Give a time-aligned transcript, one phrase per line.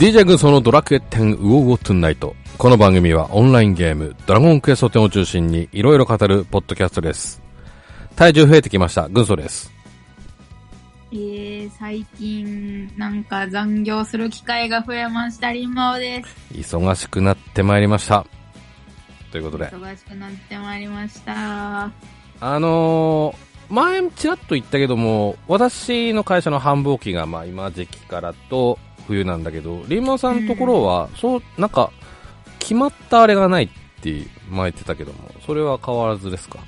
[0.00, 2.34] DJ 軍曹のドラクエ10ウォーウォートゥナイト。
[2.56, 7.42] この番組はオンラインゲーム、ドラゴンクエスト10を中心にいろいろ語るポッドキャストです。
[8.16, 9.70] 体重増えてきました、軍曹です。
[11.12, 16.34] えー、最近、なんか残業する機会が増えました、リンマオです。
[16.54, 18.24] 忙しくなってまいりました。
[19.30, 21.90] ということで、忙しくなってまいりました。
[22.40, 31.90] あのー、前ちらっと言ったけども、私の会社の繁忙期がまあ今時期からと冬なんだけど、リンマンさんのところは、そう、なんか、
[32.58, 33.68] 決まったあれがないっ
[34.02, 36.58] て前言ってたけども、それは変わらずですか？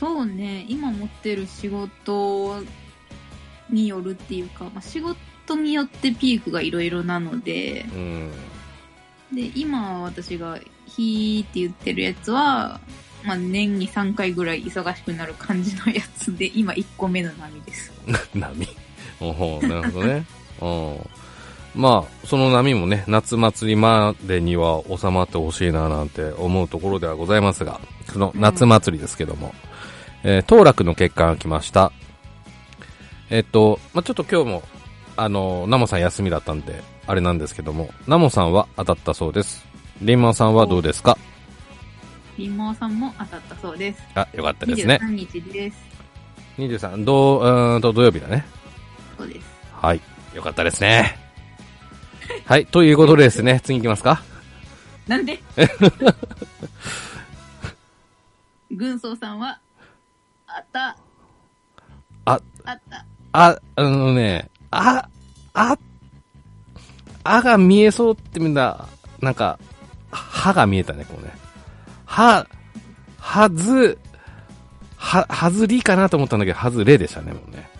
[0.00, 2.62] そうね、今持ってる仕事
[3.70, 8.30] によるっていうか、まあ、仕事によってピークがいろいろなので、うん。
[9.34, 12.80] で、今私がヒーって言ってるやつは、
[13.24, 17.90] まあ、年に3回ぐらい忙しくなる感じのやつで、今1個目の波です。
[18.34, 18.66] 波？
[19.20, 20.26] おほなるほどね。
[20.60, 20.96] うん。
[21.74, 27.80] まあ、その波もね、夏祭りまでには収まってほしいななんて思うところではございますが、
[28.12, 29.52] その夏祭りですけども、
[30.22, 31.90] えー当落の結果が来ました。
[33.30, 34.62] えっと、まあちょっと今日も、
[35.16, 39.64] あの、ナモさん休みだったんで、あれなんですけども、ナモさんは当たったそうです。
[40.00, 41.18] リンマンさんはどうですか？
[42.38, 44.02] リンマオさんも当たったそうです。
[44.14, 44.98] あ、よかったですね。
[45.02, 45.76] 23日です。
[46.58, 48.44] 23、どう、うーんと土曜日だね。
[49.16, 49.46] そうです。
[49.72, 50.00] はい。
[50.34, 51.16] よかったですね。
[52.44, 52.66] はい。
[52.66, 54.22] ということでですね、 次行きますか
[55.06, 55.40] なんで？
[58.70, 59.58] 軍曹さんは、
[60.46, 60.96] あった、
[62.24, 63.04] あ、あった。
[63.32, 65.08] あ、あのね、あ、
[65.52, 65.78] あ、
[67.22, 68.88] あが見えそうってみんな、
[69.20, 69.58] なんか、
[70.10, 71.32] 歯が見えたね、こうね。
[72.04, 72.46] は、
[73.18, 73.98] はず、
[74.96, 77.70] は、はずりかなと思ったんだけど、はずれでしたね、もうね。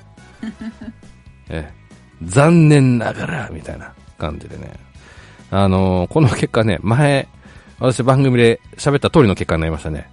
[1.48, 1.83] ええ、
[2.24, 4.72] 残念ながら、みたいな感じでね。
[5.50, 7.28] あのーこの結果ね、前、
[7.78, 10.10] 私番組で喋った通りの結果になりましたね。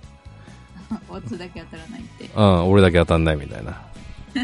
[1.09, 2.29] ワッツだけ当たらないって。
[2.35, 3.81] うん、俺だけ当たんないみたいな。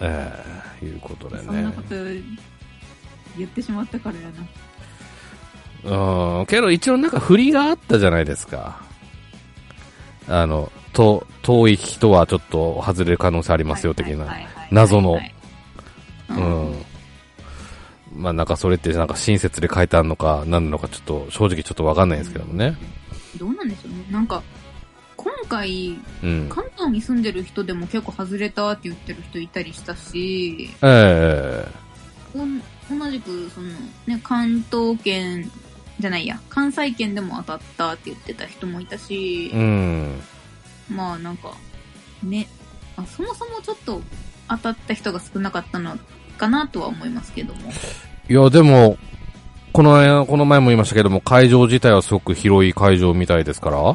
[0.00, 0.32] え
[0.82, 1.82] えいうことでねそんなこ。
[1.82, 1.94] と
[3.36, 4.22] 言ってしまったからや
[5.84, 6.40] な。
[6.40, 8.80] うん、けど一応なんか振りがあったじゃないですか。
[10.28, 14.26] あの、と、遠い人はちょっと外れる可能性ありますよ、的な。
[14.70, 15.18] 謎のう。
[16.36, 16.84] うんん。
[18.14, 22.76] まあなんかそれってなんか親切で書いてあるのか何なのかちょっと正直ちょっとわかんないんですけどもね。
[23.38, 24.04] どうなんでしょうね。
[24.10, 24.42] なんか、
[25.16, 26.48] 今回、うん。
[26.48, 31.68] 関東に住んでる人でも結構外れたって言ってる人いたりしたし、え
[32.34, 33.68] おん同じく、その、
[34.06, 35.50] ね、関東圏
[36.00, 40.20] じゃないや、関西圏でも当たったって言ってた人もいたしえ、うん。
[40.88, 41.54] まあなんか、
[42.22, 42.48] ね、
[42.96, 44.02] あそもそもちょっと
[44.50, 45.96] 当たった人が少なかったの
[46.38, 47.60] かなとは思いますけども。
[48.28, 48.98] いや、でも、
[49.72, 53.94] この間、この前も言いましたけども、会場自体はすごく広い会場みたいですから、うん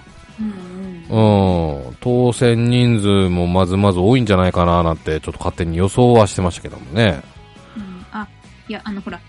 [1.09, 1.85] うん。
[1.88, 7.21] うん、当選人数もまずまず多いんじゃないかななんて、ちょっと勝手に予想はしてましたけどもね。
[7.75, 8.27] うんあ、
[8.67, 9.19] いや、あのほら、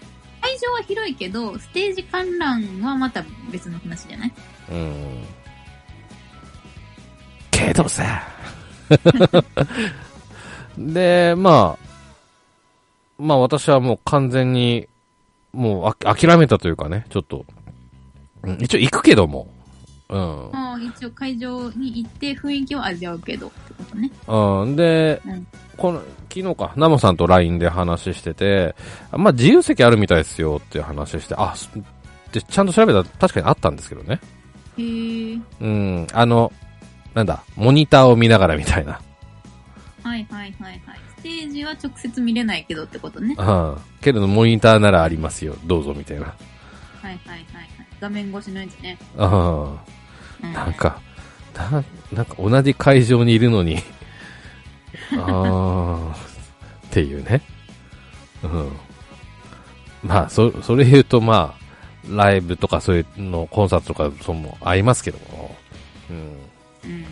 [0.41, 4.33] 会場は広いけど、ステージ観覧はまた別の話じゃない？
[4.71, 4.95] うん。
[7.51, 8.23] けどさ。
[10.79, 11.87] で、まあ、
[13.19, 14.89] まあ私はもう完全に、
[15.53, 17.45] もうあ諦めたというかね、ちょっと、
[18.43, 19.49] うん一応行くけども、
[20.09, 20.51] うん。
[20.53, 24.11] まあ一応会場に行って雰囲気を味わうけどってことね。
[24.29, 26.01] うん、で、うんこの、
[26.33, 28.75] 昨日か、ナモさんと LINE で話してて、
[29.11, 31.71] あまあ自由席あるみたいですよっていう話して、あ、す
[32.33, 34.21] で、ちゃんと調べたら確かにあったんですけどね。
[34.79, 35.39] へえ。
[35.61, 36.53] うん、あの、
[37.15, 39.01] なんだ、モニターを見ながらみたいな。
[40.07, 41.01] はいはいはいはい。
[41.17, 43.35] ステージは直接見れないけどってことね。
[43.37, 43.77] うん。
[44.01, 46.27] けれどモニターならありますよ、どうぞみたいな。
[46.27, 46.37] はい
[47.03, 47.47] はいはいはい。
[48.01, 48.97] 画面越しのやつね。
[49.17, 49.65] うん。
[49.73, 49.79] うん
[50.53, 51.01] なんか、
[51.57, 51.83] な
[52.13, 53.79] なんか同じ会場にいるのに、
[55.17, 57.41] あーっていうね。
[58.45, 58.73] うん。
[60.05, 65.57] まあ、そ、それ言うとまあ、ライブとかそういうの、コンサートとか、そうも合いますけども、
[66.11, 66.17] うん。
[66.85, 67.07] うん。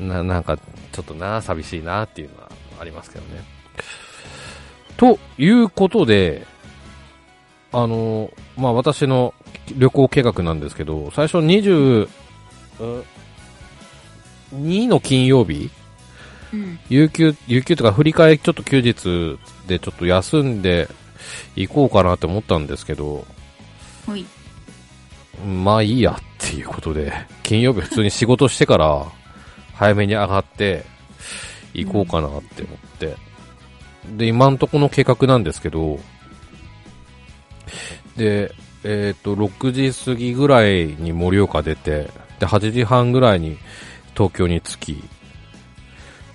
[0.00, 0.56] な、なんか、
[0.92, 2.50] ちょっとな、寂しいなっていうのは
[2.80, 3.42] ありますけどね。
[4.96, 6.46] ということで、
[7.72, 9.34] あの、まあ私の
[9.76, 12.08] 旅行計画なんですけど、最初20、
[12.80, 13.04] うん
[14.54, 15.70] 2の金曜日？
[16.52, 16.78] うん。
[16.88, 20.88] 有給、有給とか振り替えちょっと休日でちょっと休んで
[21.56, 23.26] 行こうかなって思ったんですけど。
[25.44, 27.12] まあいいやっていうことで、
[27.42, 29.04] 金曜日普通に仕事してから
[29.76, 30.84] 早めに上がって
[31.74, 33.16] 行こうかなって思って。
[34.16, 35.98] で、今んとこの計画なんですけど、
[38.16, 38.52] で、
[38.84, 43.58] えっ、と、6時過ぎぐらいに盛岡出て、で、8時半ぐらいに
[44.14, 45.04] 東京に着き、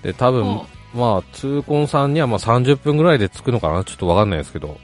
[0.02, 0.66] で、多分、お。
[0.94, 3.82] まあ、痛恨さんにはまあ30分ぐらいで着くのかな？
[3.82, 4.78] ちょっとわかんないですけど、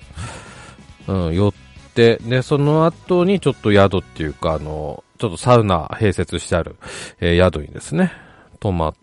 [1.07, 1.53] うん、寄っ
[1.95, 6.77] て、で、その後にちょっと宿っていうか、あの、ちょっとサウナ併設してある、
[7.21, 8.13] えー宿にですね、
[8.61, 8.95] 泊まっ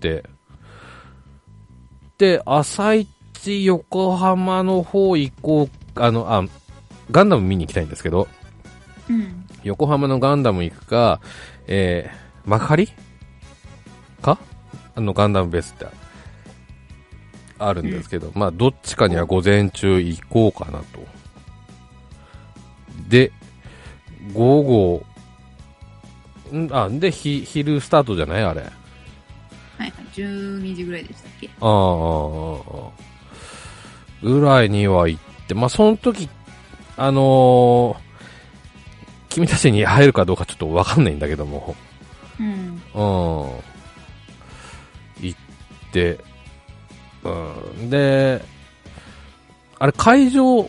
[0.00, 0.24] て、
[2.18, 6.44] で、朝一横浜の方行こう、あの、あ、
[7.10, 8.28] ガンダム見に行きたいんですけど、
[9.08, 9.46] うん。
[9.62, 11.20] 横浜のガンダム行くか、
[11.66, 12.92] えー、幕張？
[14.22, 14.38] か？
[14.94, 15.86] あのガンダムベースって
[17.58, 20.84] あるんですけど、まあどっちかには午前中行こうかなと。
[23.08, 23.32] で、
[24.32, 25.06] 午後、
[26.52, 26.68] ん？
[26.72, 28.44] あ、で、ひ、昼スタートじゃない？
[28.44, 28.64] あれ。
[29.78, 30.06] はいはい。
[30.14, 31.48] 12時ぐらいでしたっけ？
[31.60, 32.90] ああああ、ああ
[34.22, 36.28] ぐらいには行って、まあ、その時、
[36.96, 38.08] あのー
[39.30, 41.76] 君たちに会えるかどうかちょっとわかんないんだけども、
[42.40, 42.46] うん。
[42.46, 43.60] うん。
[45.22, 46.18] 行って、
[47.22, 47.90] うん。
[47.90, 48.42] で、
[49.78, 50.68] あれ、会場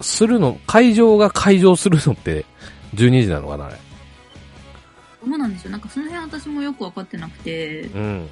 [0.00, 2.46] するの、会場が会場するのって
[2.94, 3.76] 12時なのかな、あれ。
[5.24, 8.28] どうなんでしょうなんかその辺私もよくわかってなくて、うん。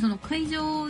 [0.00, 0.88] その会場、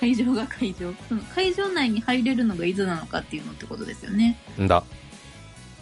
[0.00, 0.92] 会場が会場。
[1.08, 4.38] その会場内に入れるのがいつなのかっていうのってことですよね。
[4.58, 4.82] んだ。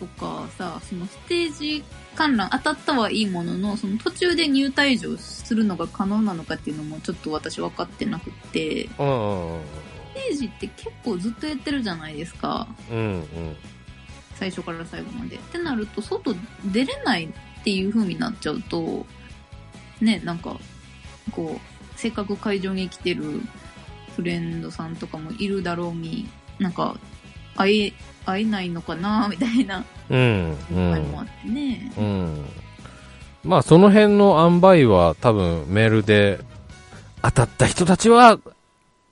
[0.00, 1.84] とかさ、そのステージ
[2.14, 8.88] 観覧当たったはいいものの、その途中で入退場するのが可能なのかっていうのもちょっと私分かってなくって、ス。
[10.14, 12.66] テージって結構ずっとやってるじゃないですか。
[12.90, 13.56] うんうん。
[14.34, 15.36] 最初から最後まで。
[15.36, 16.34] ってなると、外
[16.64, 17.32] 出れない
[17.68, 19.04] っていう風になっちゃうと、
[20.00, 20.56] ね、なんか、
[21.32, 23.42] こう、せっかく会場に来てる
[24.16, 26.26] フレンドさんとかもいるだろうに、
[26.58, 26.96] なんか、
[27.56, 27.92] 会え、
[28.24, 30.56] 会えないのかな みたいなうん。
[30.70, 30.90] うん。
[30.90, 31.92] 場合もあってね。
[31.98, 32.44] うん。
[33.44, 36.40] まあ、その辺の塩梅は多分メールで
[37.20, 38.38] 当たった人たちは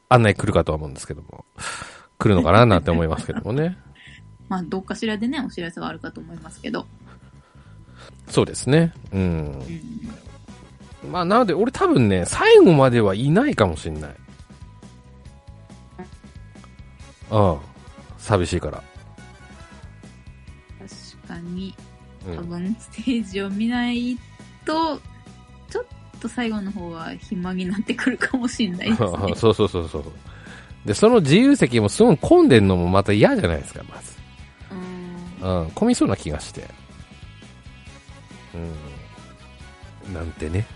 [0.08, 1.44] 案内来るかとは思うんですけども。
[2.18, 3.76] 来るのかななんて思いますけどもね。
[4.48, 6.86] まあ、どっかしらでね、お知らせはあるかと思いますけど。
[8.28, 8.92] そうですね。
[9.12, 9.20] うん。
[11.02, 11.10] うん。
[11.10, 14.14] まあ、なので俺多分ね、最後まではいないかもしんない。
[17.30, 17.58] うん。
[18.18, 18.82] 寂しいから。
[20.78, 21.74] 確かに、
[22.26, 22.36] うん。
[22.36, 24.16] 多分、ステージを見ない
[24.64, 25.00] と、
[25.70, 25.84] ちょっ
[26.20, 29.08] と最後の方は暇になってくるかもしれないですね。
[29.36, 30.04] そうそうそうそう。
[30.84, 34.16] で、その自由席もすごい混んでんのもまた嫌じゃないですか、まず。
[35.42, 36.68] うんうん、混みそうな気がして。
[40.06, 40.14] うん。
[40.14, 40.66] なんてね。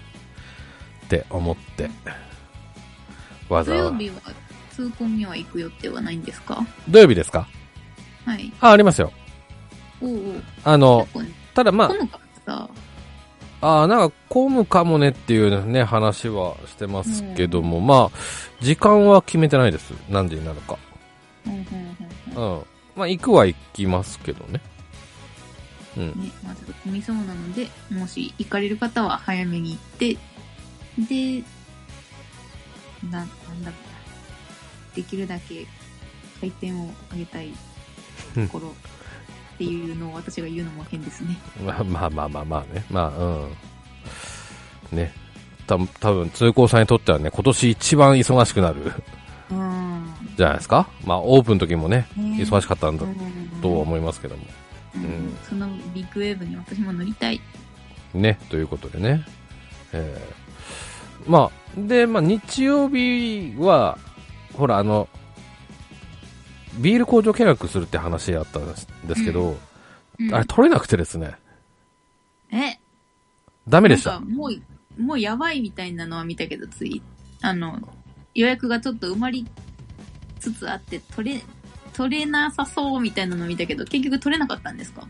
[1.07, 1.91] って思って。
[3.49, 3.91] わざわざ。
[3.91, 4.17] 土曜日は
[4.71, 6.65] 通コミは行く予定はないんですか？
[6.89, 7.49] 土曜日ですか？
[8.25, 8.53] はい。
[8.61, 9.13] あ、ありますよ。
[10.01, 10.43] おうおう。
[10.65, 11.09] あの
[11.55, 11.91] ただま
[12.47, 12.69] あ、
[13.61, 18.19] あなんか混むかもねっていうね、話はしてますけども、まあ、
[18.61, 19.93] 時間は決めてないです。
[20.09, 20.79] 何時になるか。
[21.47, 22.65] うんうんうんうんうん。
[22.97, 24.61] まあ、行くは行きますけどね。
[26.01, 26.23] うん。
[26.23, 30.17] ね、まあちょっと混みそうなので、もし行かれる方は早めに行って、
[30.99, 31.45] で、
[33.11, 33.73] な、なんだろうな。
[34.95, 35.67] できるだけ
[36.41, 37.53] 回転を上げたい
[38.35, 38.69] ところ
[39.55, 41.37] っていうのを私が言うのも変ですね。
[41.65, 42.85] まあまあまあまあまあね。
[42.91, 43.49] まあ、う
[44.95, 44.97] ん。
[44.97, 45.13] ね。
[45.67, 48.93] た多分通行さんにとってはね、今年一番忙しくなる
[49.51, 50.07] うん。
[50.37, 50.89] じゃないですか。
[51.05, 53.15] まあ、オープンの時もね、ね忙しかったんだうん
[53.63, 54.45] とは思いますけども。
[54.95, 55.05] うん。
[55.05, 57.41] うんそのビッグウェーブに私も乗りたい。
[58.15, 59.25] ね、ということでね。
[59.93, 63.99] えー、まあ、で、まあ、日曜日は、
[64.55, 65.09] ほら、あの、
[66.79, 68.77] ビール工場見学するって話あったんで
[69.15, 69.59] すけど、
[70.19, 70.35] うん。
[70.35, 71.35] あれ取れなくてですね、
[72.53, 72.79] え？
[73.69, 74.21] ダメでした。
[74.21, 77.01] もう、もうやばいみたいなのは見たけど、つい、
[77.41, 77.79] あの、
[78.35, 79.47] 予約がちょっと埋まり
[80.41, 81.41] つつあって、取れ、
[81.93, 85.07] 取れなさそうみたいなの見たけど、結局取れなかったんですか？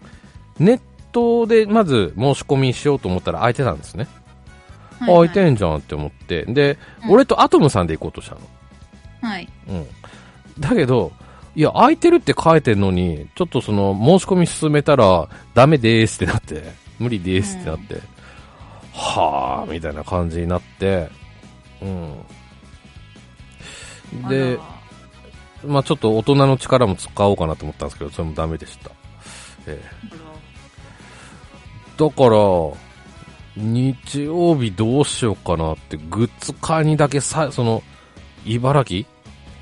[0.58, 0.80] ネッ
[1.12, 4.06] トでまず申し込みしようと思ったら空いてたんですね。
[5.00, 6.44] あ空いてんじゃんって思って。
[6.44, 8.40] で、うん俺とアトムさんで行こうとしたの。
[9.22, 9.49] はい。
[9.68, 9.87] うん。
[10.58, 11.12] だけど、
[11.56, 16.62] いや、空いてるって書いてんのに、ちょっとその、申し込み進めたら、ダメでーすってなって、
[16.99, 18.00] 無理でーすってなって、
[18.92, 21.08] はぁ、みたいな感じになって、
[21.82, 22.14] うん。
[24.28, 24.58] で、
[25.66, 28.90] まあちょっと大人の力も使おうかなと思ったんですけど、それもダメでした。
[29.66, 32.38] ええあらだから、
[33.56, 37.82] 日曜日どうしようかなって、グッズ買いにだけさ、その、
[38.46, 39.06] 茨城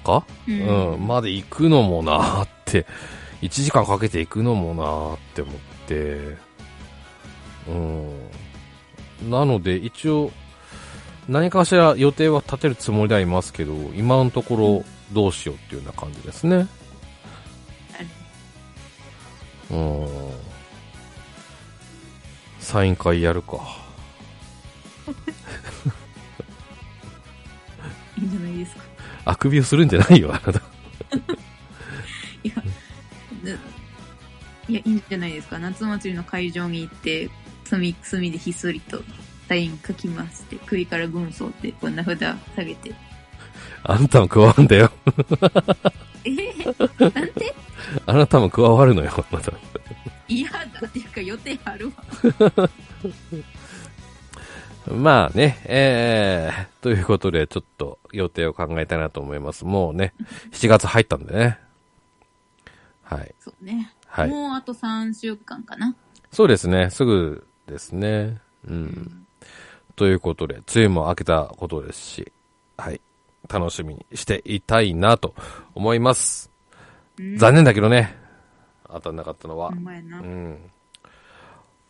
[0.04, 0.24] か？
[0.46, 2.86] ううん、まで行くのもなーって
[3.42, 5.54] 1時間かけていくのもなーって思っ
[5.88, 6.36] て、
[7.68, 7.72] う
[9.24, 9.30] ん。
[9.30, 10.30] なので、一応、
[11.28, 16.66] 何かしら予定は立てるつもりではいますけど、今のところどうしようっていうような感じですね。
[19.70, 20.08] うん。
[22.60, 23.58] サイン会やるか。
[28.18, 28.82] いいんじゃないですか。
[29.24, 30.60] あくびをするんじゃないよ、あなた。
[32.42, 32.54] いや、
[33.42, 33.58] で
[34.68, 35.58] いや、いいんじゃないですか。
[35.58, 37.30] 夏祭りの会場に行って、
[37.64, 39.02] 隅、隅でひっそりと、
[39.48, 42.92] サイン書きますって、首から軍曹って、こんな札下げて。
[43.84, 44.90] あんたも加わるんだよ。
[46.24, 46.30] え？
[46.30, 47.54] ー、なんて？
[48.06, 49.52] あなたも加わるのよ、また。
[50.28, 51.92] 嫌だっていうか予定ある
[52.56, 52.68] わ。
[54.94, 59.64] まあね、えー、ということで、ちょっと予定を考えたいなと思います。
[59.64, 60.14] もうね、
[60.52, 61.58] 7月入ったんでね。
[63.02, 63.34] はい。
[63.40, 63.92] そうね。
[64.06, 64.28] はい。
[64.28, 65.94] もうあと3週間かな。
[66.32, 68.38] そうですね、すぐですね。
[68.66, 69.26] うん。
[69.96, 72.32] ということで、梅雨も明けたことですし、
[72.76, 73.00] はい。
[73.48, 75.34] 楽しみにしていたいなと
[75.74, 76.50] 思います。
[77.18, 77.38] うん。
[77.38, 78.16] 残念だけどね、
[78.88, 79.74] 当たんなかったのはう。
[79.74, 80.58] ん。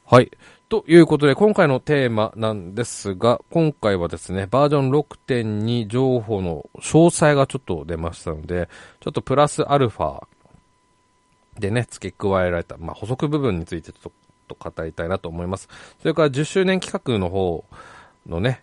[0.04, 0.30] はい。
[0.68, 8.68] ということで、今回のテーマなんですが、今回はですね、バージョン6.2情報の詳細がちょっと出ましたので、
[9.00, 10.24] ちょっとプラスアルファ
[11.58, 14.12] でね、付け加えられた、まあ、補足部分についてちょっ
[14.46, 15.68] と語りたいなと思います。
[16.00, 17.64] それから10周年企画の方
[18.26, 18.62] のね、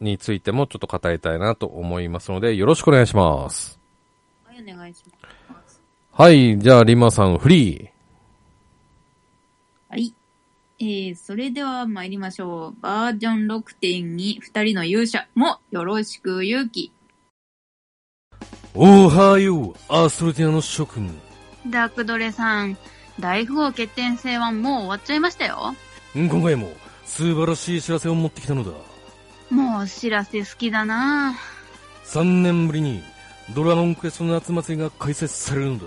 [0.00, 3.78] についてもちょっと語りたいなと思いますので、よろしくお願いします。
[4.44, 5.02] はい、お願いし
[5.48, 5.80] ます。
[6.12, 7.88] はい、じゃあ、リマさんフリー。
[9.90, 10.14] はい。
[10.80, 12.80] えー、それでは参りましょう。
[12.80, 16.92] バージョン6.2、二人の勇者もよろしく勇気。
[18.74, 21.20] おはよう、アストロティアの諸君。
[21.66, 22.76] ダークドレさん、
[23.18, 25.74] 大富豪決定戦はもう終わっちゃいましたよ。
[26.14, 26.70] 今回も
[27.04, 28.70] 素晴らしい知らせを持ってきたのだ。
[29.50, 31.34] もう知らせ好きだな
[32.04, 33.02] 3年ぶりに
[33.54, 35.84] ドラゴンクエストの夏祭りが開催されるのだ。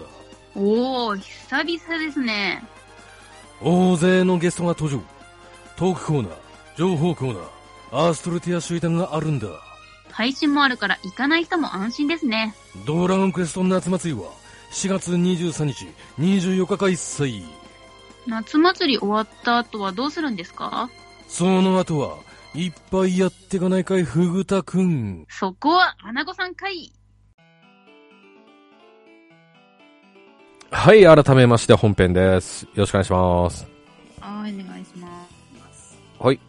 [0.55, 2.63] おー、久々ですね。
[3.61, 5.01] 大勢のゲストが登場。
[5.75, 6.31] トークコーナー、
[6.75, 7.45] 情報コーナー、
[7.91, 9.47] アーストルティア集団があるんだ。
[10.11, 12.55] 配信もあるから行かない人も安心ですね。
[12.85, 14.27] ドラゴンクエスト夏祭りは
[14.71, 15.87] 4月23日、
[16.19, 17.43] 24日開催。
[18.25, 20.89] 夏祭り終わった後はどうするんですか？
[21.27, 22.17] その後は
[22.53, 25.25] いっぱいやってかないかい、フグタくん。
[25.29, 26.91] そこは、アナゴさんかい。
[30.69, 32.63] はい、改めまして本編です。
[32.65, 33.65] よろしくお願いします。
[34.19, 35.07] はい、お願いしま
[35.71, 35.97] す。
[36.19, 36.39] はい。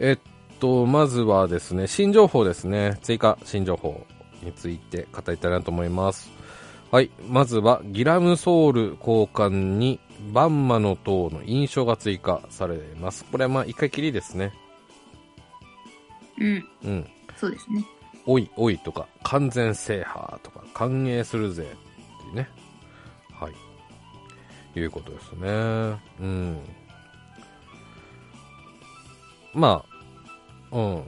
[0.00, 2.98] えっと、まずはですね、新情報ですね。
[3.02, 4.04] 追加新情報
[4.42, 6.32] について語りたいなと思います。
[6.90, 7.12] はい。
[7.28, 10.00] まずは、ギラムソウル交換に、
[10.32, 13.24] バンマの塔の印象が追加されます。
[13.26, 14.52] これはまあ、一回きりですね。
[16.38, 17.10] うん、うん。
[17.36, 17.84] そうですね。
[18.26, 21.66] おいおいとか、完全制覇とか、歓迎するぜっ
[22.22, 22.48] ていうね。
[23.32, 24.78] はい。
[24.80, 25.48] いうことですね。
[26.20, 26.58] うん。
[29.52, 29.84] ま
[30.72, 31.02] あ、うん。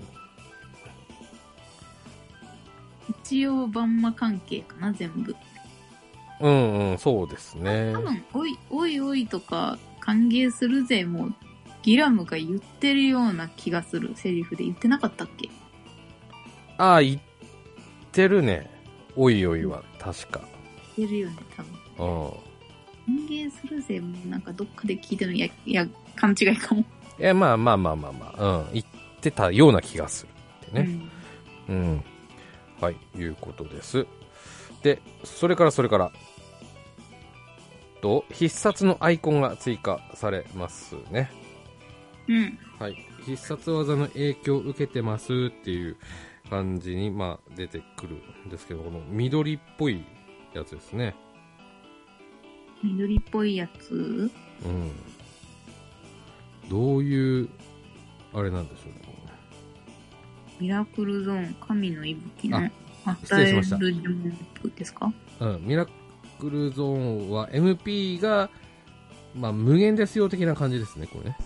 [3.24, 5.34] 一応、バンマ関係かな、全部。
[6.40, 8.00] うんうん、そうですね多。
[8.00, 11.34] 分、おい、おいおいとか、歓迎するぜ、もう、
[11.86, 15.48] ギラムが言ってるような気がするセリフで言ってなかったっけ？
[16.78, 17.20] ああ、言っ
[18.10, 18.68] てるね。
[19.14, 20.40] おいおいは、確か。
[20.96, 21.72] 言ってるよね、多分。
[21.98, 23.26] うん。
[23.28, 26.84] 歓迎するぜ、もうなんかどっかで聞いてるの、いや、いや、勘違いかも。
[27.20, 28.72] いや、まあまあまあまあまあ、うん。
[28.72, 28.84] 言っ
[29.20, 30.30] てたような気がする
[30.66, 31.00] ってね。
[31.68, 32.04] うん。
[32.80, 34.08] はい、いうことです。
[34.82, 36.10] で、それからそれから、
[38.02, 41.30] と、必殺のアイコンが追加されますね。
[42.28, 42.36] うん。
[42.36, 42.58] うん。
[42.78, 42.96] はい。
[43.24, 45.96] 必殺技の影響を受けてますっていう
[46.48, 48.16] 感じに、まあ、出てくる
[48.46, 50.04] んですけど、この緑っぽい
[50.54, 51.14] やつですね。
[52.84, 54.30] 緑っぽいやつ？
[54.64, 54.90] うん。
[56.68, 57.48] どういう、
[58.32, 59.00] あれなんでしょうね。
[60.60, 62.58] ミラクルゾーン、神の息吹の
[63.04, 64.36] あ、失与え礼しましたる呪文
[64.74, 65.12] ですか？
[65.40, 65.86] うん、ミラ
[66.38, 66.96] クルゾー
[67.28, 68.48] ンは MP が、
[69.34, 71.36] まあ、無限ですよ的な感じですね、これね。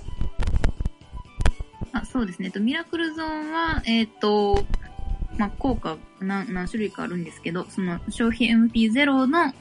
[2.11, 2.51] あ、そうですね。
[2.51, 4.65] とミラクルゾーンは、えっ、と、
[5.39, 9.55] まあ、効果何何種類かあるんですけど、その消費 MP0 の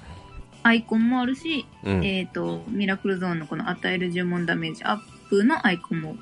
[0.63, 2.05] アイコンもあるし、うん。
[2.05, 6.15] えっ、と、ミラクルゾーンのこの与える呪文ダメージアップのアイコンも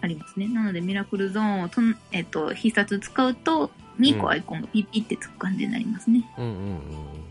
[0.00, 0.48] ありますね。
[0.48, 3.70] なので、ミラクルゾーンをとん、えっ、と、必殺使うと、
[4.00, 6.24] 2個アイコンがピッピってつく感じになりますね。
[6.36, 7.24] うんうんうん。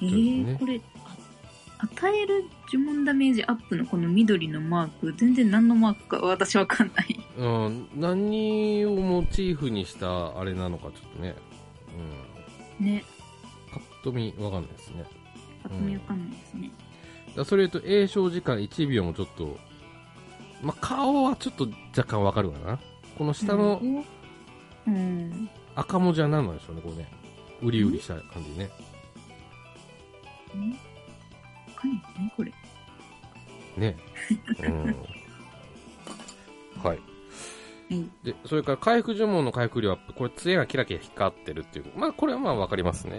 [0.00, 0.95] そうですねー、これ、あ
[1.78, 7.20] 与える呪文ダメージアップのこの緑のマーク、全然何のマークか私わかんない。
[7.36, 11.34] うん、何をモチーフにしたあれなのかちょっとね、
[12.80, 13.04] うん、ね。
[13.70, 15.04] パッと見わかんないですね。
[15.62, 16.70] ぱっと見わかんないですね。
[17.28, 19.58] だからそれと、栄唱時間1秒もちょっと、
[20.62, 22.78] まあ、顔はちょっと若干わかるかな。
[23.18, 23.80] この下の
[24.86, 25.50] うん。
[25.74, 27.08] 赤文字は何なんでしょうね、これね。
[27.62, 28.70] うりうりした感じね。
[30.54, 30.78] うん。
[31.76, 32.52] わかんないね、これ。
[33.76, 33.96] ね。
[34.64, 34.84] うん。
[36.82, 36.98] はい。
[37.88, 38.04] はい。
[38.24, 40.12] で、それから回復呪文の回復量アップ。
[40.14, 41.92] これ、杖がキラキラ光ってるっていう。
[41.96, 43.16] まあ、これはまあわかりますね。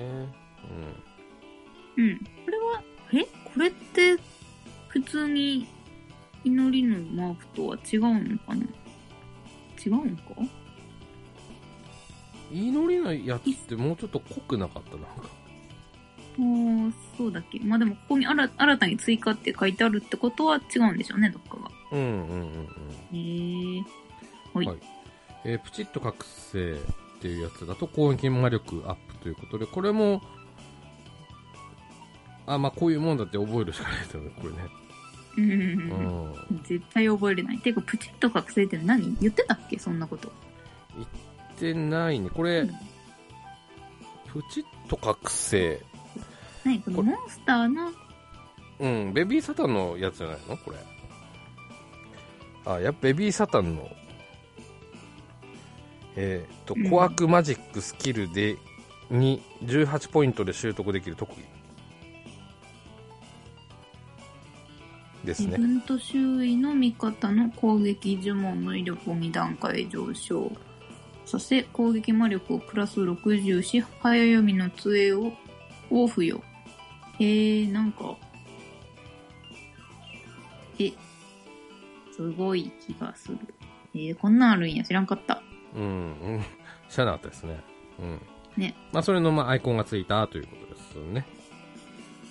[1.97, 2.17] うん。
[2.45, 2.83] これは、
[3.13, 3.23] え？
[3.23, 4.17] これって、
[4.89, 5.67] 普通に、
[6.43, 8.65] 祈りのマークとは違うのかな？
[9.85, 10.23] 違うのか？
[12.51, 12.57] うん。
[12.57, 14.91] 祈りのやつってもうちょっと濃くなかった？
[14.91, 15.36] なんか。
[16.39, 17.59] あーそうだっけ。
[17.59, 21.71] まあでも、ここに新新たに追加って書いてあるってことは違うんでしょうね、どっかが。
[21.91, 22.67] うんうんうん
[23.11, 23.75] うん。
[23.75, 23.83] へえ。
[24.53, 24.67] はい。
[24.67, 24.77] はい
[25.45, 26.75] えープチッと覚醒っ
[27.21, 30.21] ていうやつだと攻撃魔力アップということで、これも、
[32.45, 34.57] あ、まあこういうもんだって覚えるしかないですよね、これね。
[35.37, 35.53] うんう
[36.51, 36.63] うんん。
[36.63, 37.59] 絶対覚えれない。
[37.59, 40.31] ていうか、プチッと覚醒って何言ってたっけそんなこと。
[41.59, 42.29] でないね。
[42.29, 42.71] これ、うん
[44.33, 45.81] プチッと覚醒。
[46.63, 47.91] 何このモンスターの、
[48.79, 50.57] うん、ベビーサタンのやつじゃないの？
[50.57, 50.77] これ。
[52.65, 53.89] あ、やっぱベビーサタンの、
[56.15, 58.57] えーっと、うんコアクマジックスキルで、
[59.09, 61.41] に18ポイントで習得できる特技。
[65.23, 65.57] ですね。
[65.57, 70.51] 自分と周囲の味方の攻撃呪文の威力を2段階上昇
[71.25, 75.33] させ、攻撃魔力をプラス60し、早読みの杖を、
[75.89, 76.41] を付与。
[77.19, 78.15] えー、なんか、
[80.79, 80.91] え、
[82.11, 83.37] すごい気がする。
[83.93, 85.41] えー、こんなんあるんや、知らんかった。
[85.75, 85.85] うん、う
[86.37, 86.45] ん。
[86.89, 87.59] 知らなかったですね。
[87.99, 88.21] うん。
[88.57, 88.75] ね。
[88.91, 91.25] まあ、それの、まあ、アイコンがついたということですね。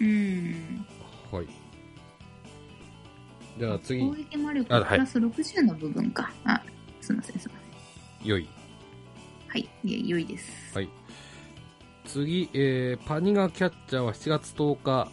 [0.00, 0.86] うん。
[1.32, 1.46] はい。
[3.58, 6.30] じゃあ次攻、撃魔力あはいプラス60の部分か。
[6.44, 6.62] あ、
[7.00, 7.58] すいません、すいま
[8.20, 8.28] せん。
[8.28, 8.46] 良い。
[9.48, 10.74] はい、いえ、良いです。
[10.74, 10.88] はい。
[12.06, 15.10] 次、えー、パニガキャッチャーは7月10日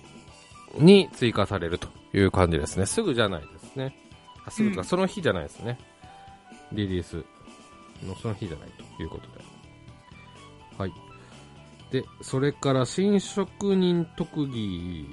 [0.79, 2.85] に追加されるという感じですね。
[2.85, 3.95] すぐじゃないですね。
[4.45, 5.77] あ、すぐとか、うんその日じゃないですね。
[6.71, 7.23] リリース
[8.05, 9.43] のその日じゃないということで。
[10.77, 10.93] はい。
[11.91, 15.05] で、それから新職人特技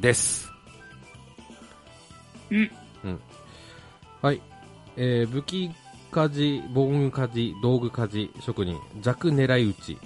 [0.00, 0.50] です。
[2.50, 2.70] うん。
[3.04, 3.20] うん。
[4.20, 4.40] はい。
[4.96, 5.70] えー、武器
[6.12, 9.98] 鍛冶、防具鍛冶、道具鍛冶職人、弱狙い撃ち。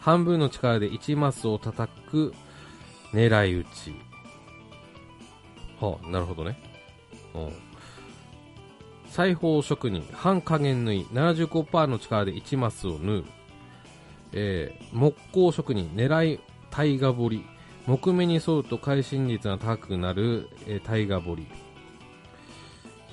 [0.00, 2.34] 半分の力で1マスを叩く
[3.12, 3.94] 狙い撃ち。
[5.80, 6.58] はあ、なるほどね。
[7.34, 7.52] うん。
[9.08, 13.24] 裁縫職人、半加減縫い、75%の力で1マスを縫う。
[14.32, 16.40] えー、木工職人、狙い、
[16.70, 17.46] タイガ彫り。
[17.86, 21.46] 木目に沿うと会心率が高くなる、えー、タイガ彫り。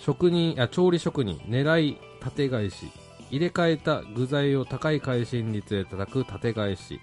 [0.04, 2.92] 職人、あ、調理職人、狙い、縦返し。
[3.30, 7.00] 入れ替えた具材を高い会心率で叩く縦返し。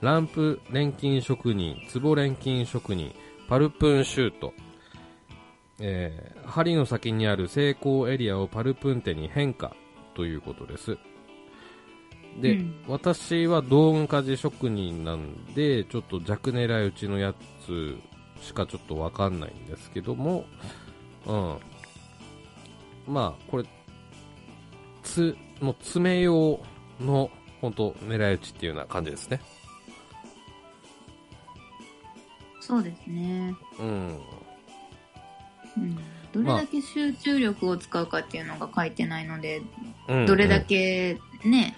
[0.00, 3.12] ランプ錬金職人、壺錬金職人、
[3.48, 4.52] パルプンシュート。
[5.80, 9.76] えー針の先にある成功エリアをパルプンテに変化
[10.14, 10.96] ということです。
[12.40, 17.34] で、うん私は道具鍛冶職人なんで、ちょっと弱狙い撃ちのや
[17.66, 17.96] つ
[18.42, 20.44] しかちょっとわかんないんですけども、
[21.26, 21.56] うん。
[23.08, 23.64] まあ、これ、
[25.02, 26.60] つ、もう爪用
[27.00, 29.40] の、本当狙い撃ちっていうような感じですね。
[32.60, 33.56] そうですね。
[33.80, 34.20] うん。
[35.76, 35.98] うん。
[36.32, 39.62] どれだけ集中力を使うかっていうのが書いてないので、
[40.08, 41.74] うんどれだけね、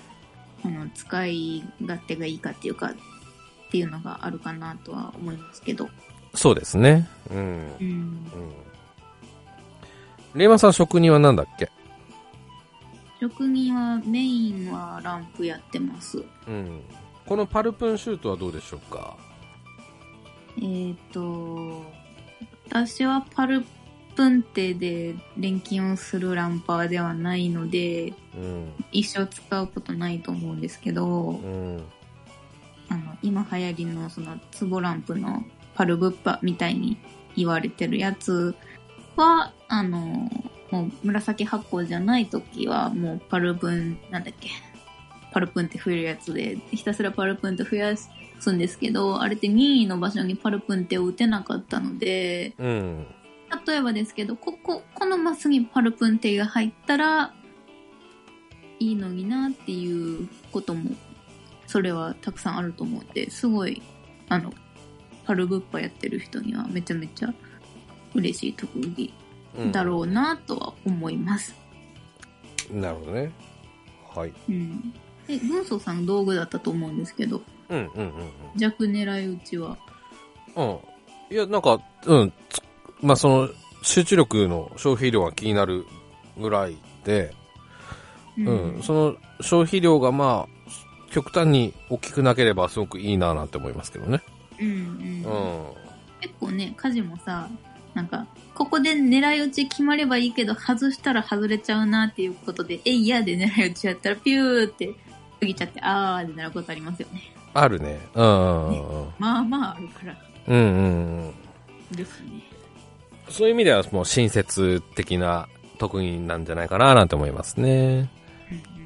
[0.65, 2.95] あの、使い勝手がいいかっていうか、っ
[3.71, 5.89] ていうのがあるかなとは思いますけど。
[6.35, 7.09] そうですね。
[7.31, 7.39] うん。
[7.39, 7.71] うん。
[7.81, 8.27] うん。
[10.35, 11.71] レイマンさん職人は何だっけ？
[13.21, 16.25] 職人は、メインはランプやってます。
[16.47, 16.81] うん。
[17.27, 19.17] このパルプンシュートはどうでしょうか？
[20.57, 21.85] えっ、ー、と、
[22.69, 23.65] 私はパル
[24.15, 28.73] プンテで錬金をするランパーではないので、うん。
[28.93, 31.83] 一生使うことないと思うんですけど、うん。
[32.89, 36.97] あの、今流行りのその、ツボランプのパルブッパみたいに
[37.37, 38.55] 言われてるやつ
[39.21, 40.31] は、あの、
[40.71, 44.51] もう紫発光じゃない時はもうパルプン、なんだっけ、
[45.33, 48.11] パルプンって増えるやつで、ひたすらパルプンって増やす
[48.53, 53.07] んですけど、あれって任意の場所にパルプンテを打てなかったので、うん。
[53.67, 57.35] 例えばですけど、ここ、このマスにパルプンテが入ったら、
[58.79, 60.93] いいのになっていうことも、
[61.67, 63.83] それはたくさんあると思うんで、すごい、
[64.29, 64.53] あの、
[65.27, 67.35] パルブッパやってる人にはめちゃめちゃ
[68.15, 69.13] 嬉しい特技
[69.59, 71.55] うんだろうなとは思います。
[72.73, 73.33] なるほどね。
[74.15, 74.33] はい。
[74.49, 74.93] うん。
[75.27, 78.13] で、軍曹さんの道具だったと思うんですけど、うんうんうん
[78.57, 79.77] 弱狙い撃ちは、
[80.57, 80.69] うん。
[80.69, 80.79] うん。
[81.31, 82.33] いや、なんか、うん。
[82.49, 82.63] つ
[83.01, 83.49] まあ、その、
[83.83, 85.87] 集中力の消費量が気になる
[86.39, 87.35] ぐらいで、
[88.39, 88.83] ううん。
[88.83, 94.21] その消費量がまあ、極端に大きくなければすごくいいななんて思いますけどね。
[94.61, 95.73] うんうんうん。
[96.21, 97.49] 結構ね、家事もさ、
[97.95, 104.95] なんか、ここで狙い撃ち決まればいいけど、外したら外れちゃうなっていうことで、えいやで狙い撃ちやったら、ピューって
[105.41, 107.23] 過ぎちゃって、あーってなることありますよね。
[107.53, 108.01] あるね。
[108.15, 109.09] うんうんうんうん。
[109.19, 111.35] まあまああるから、うんうん
[111.91, 111.97] うん。
[111.97, 112.43] ですね。
[113.29, 115.49] そういう意味ではもう親切的な
[115.79, 118.11] 特技なんじゃないかななんて思いますね。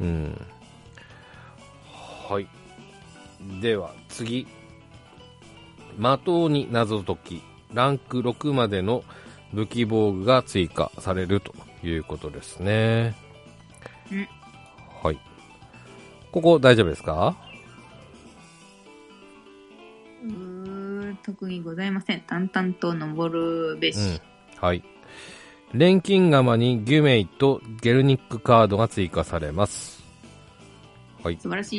[0.01, 0.47] うんうん。
[2.29, 2.47] はい。
[3.61, 4.47] では次。
[5.97, 7.43] 的に謎解き。
[7.75, 9.05] ランク6までの
[9.53, 13.15] 武器防具が追加されるということですね。
[14.11, 14.29] うん
[15.03, 15.19] はい。
[16.33, 17.37] ここ大丈夫ですか？
[20.25, 22.23] うー特にございません。
[22.23, 23.99] 淡々と登るべし。
[23.99, 24.21] うん。
[24.57, 24.83] はい。
[25.75, 30.03] 錬金釜にギュメイとゲルニックカードが追加されます。
[31.23, 31.39] はい。
[31.41, 31.79] 素晴らし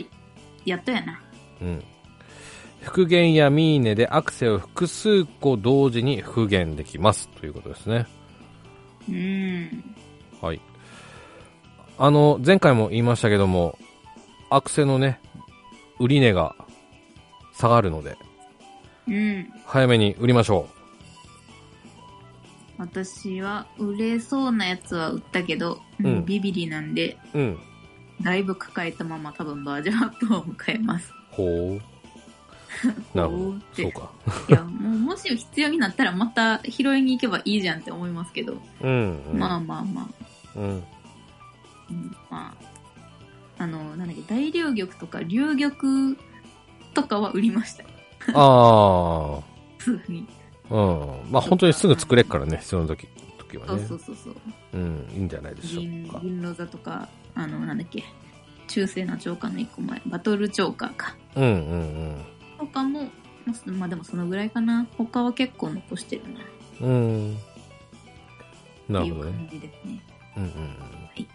[0.66, 0.70] い。
[0.70, 1.22] やっとやな。
[1.62, 1.84] うん。
[2.86, 7.28] 復元やミーネでアクセを複数個同時に復元できます。
[7.30, 8.06] ということですね。
[9.10, 9.95] うーん。
[10.39, 10.62] はい。
[11.98, 13.80] あの、前回も言いましたけども、
[14.52, 15.19] アクセのね、
[16.00, 16.56] 売り値が
[17.54, 18.17] 下がるので、
[19.08, 19.52] うん。
[19.65, 20.69] 早めに売りましょ
[22.78, 27.39] 私は、売れそうなやつは売ったけど、うんビビリなんで、う。
[27.39, 27.60] うん。
[28.21, 31.12] だいぶ抱えたまま多分バージョンアップを迎えます。
[31.32, 31.95] ほう。
[33.14, 34.12] なるほど そうか。
[34.50, 39.40] いや、もうもし必要になったらまた拾いに行けばいいじゃんって思いますけど、うん、うん。
[39.40, 40.84] まあまあまあ、うん。
[41.90, 42.56] うん、ま
[43.60, 46.16] あ、あの、なんだっけ、大龍玉とか龍玉
[46.94, 47.84] とかは売りました。
[48.34, 49.40] あ
[49.80, 50.28] すぐ に。
[50.70, 50.76] あ。
[50.76, 51.32] うん。
[51.32, 53.08] まあ本当にすぐ作れっからね、必要な時、
[53.38, 53.86] 時はそうね。
[53.88, 54.36] そうそうそう。
[54.74, 55.08] うん。
[55.14, 56.20] いいんじゃないでしょ銀うか。
[56.22, 58.04] 銀ロザとか、あの、なんだっけ、
[58.68, 61.16] 中世な長官の一個前、バトルチョーカーか。
[61.36, 61.54] うんうんう
[62.12, 62.35] ん。
[62.58, 63.04] とかも、
[63.46, 64.88] まあまあでもそのぐらいかな。
[64.98, 66.88] 他は結構残してるな。
[66.88, 67.38] うん。
[68.89, 69.50] なるほどね。
[70.38, 71.22] うんうんうん。
[71.22, 71.28] い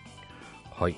[0.71, 0.97] はい。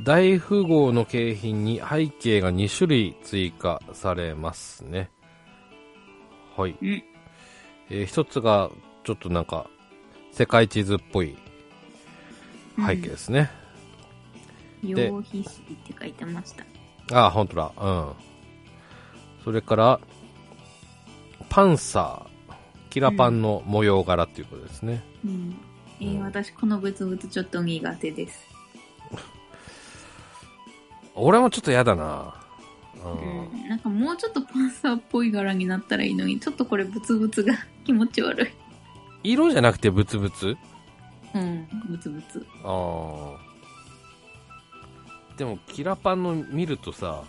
[0.00, 5.10] 大富豪の景品に背景が2種類追加されますね。
[6.56, 6.76] はい。
[6.80, 7.04] うん
[7.90, 8.70] えー一つが、
[9.04, 9.68] ちょっとなんか、
[10.32, 11.36] 世界地図っぽい
[12.76, 13.50] 背景ですね。
[14.82, 16.64] で羊皮紙って書いてました。
[17.14, 17.70] ああ、ほんとだ。
[17.78, 18.31] うん。
[19.44, 20.00] それから、
[21.48, 22.54] パンサー、
[22.90, 25.02] キラパンの模様柄っていうことですね。
[25.24, 25.56] うん。
[26.00, 28.46] えーうん私このブツブツちょっと苦手です。
[31.14, 32.34] 俺もちょっと嫌だな。
[33.04, 33.08] う。
[33.08, 33.68] うんん。
[33.68, 38.48] なんかもうちょっとパンサーっぽい柄になったらいいのに、ちょっとこれブツブツが 気持ち悪い。
[39.22, 40.56] 色じゃなくてブツブツ？
[41.34, 41.68] うん。
[41.88, 42.44] ブツブツ。
[42.64, 43.52] ああ。
[45.36, 47.22] でも、キラパンの見るとさ、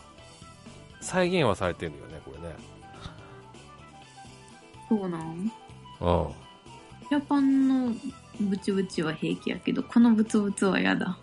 [1.04, 2.56] 再現はされてるよね、これね。
[4.90, 5.22] そうなん？
[5.22, 5.48] うん。
[7.10, 7.94] ジャパンの
[8.40, 11.08] ブチブチは平気やけど、このブツブツは嫌だ。
[11.08, 11.18] ああ。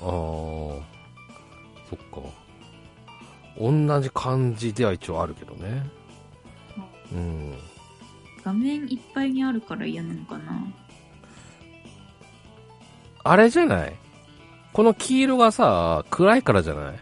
[0.00, 0.80] そ
[1.94, 2.20] っか。
[3.60, 5.84] 同じ感じでは一応あるけどね。
[7.12, 7.54] うん。
[8.44, 10.62] 画面いっぱいにあるから嫌なのかな？
[13.24, 13.92] あれじゃない？
[14.72, 16.94] この黄色がさ、暗いからじゃない？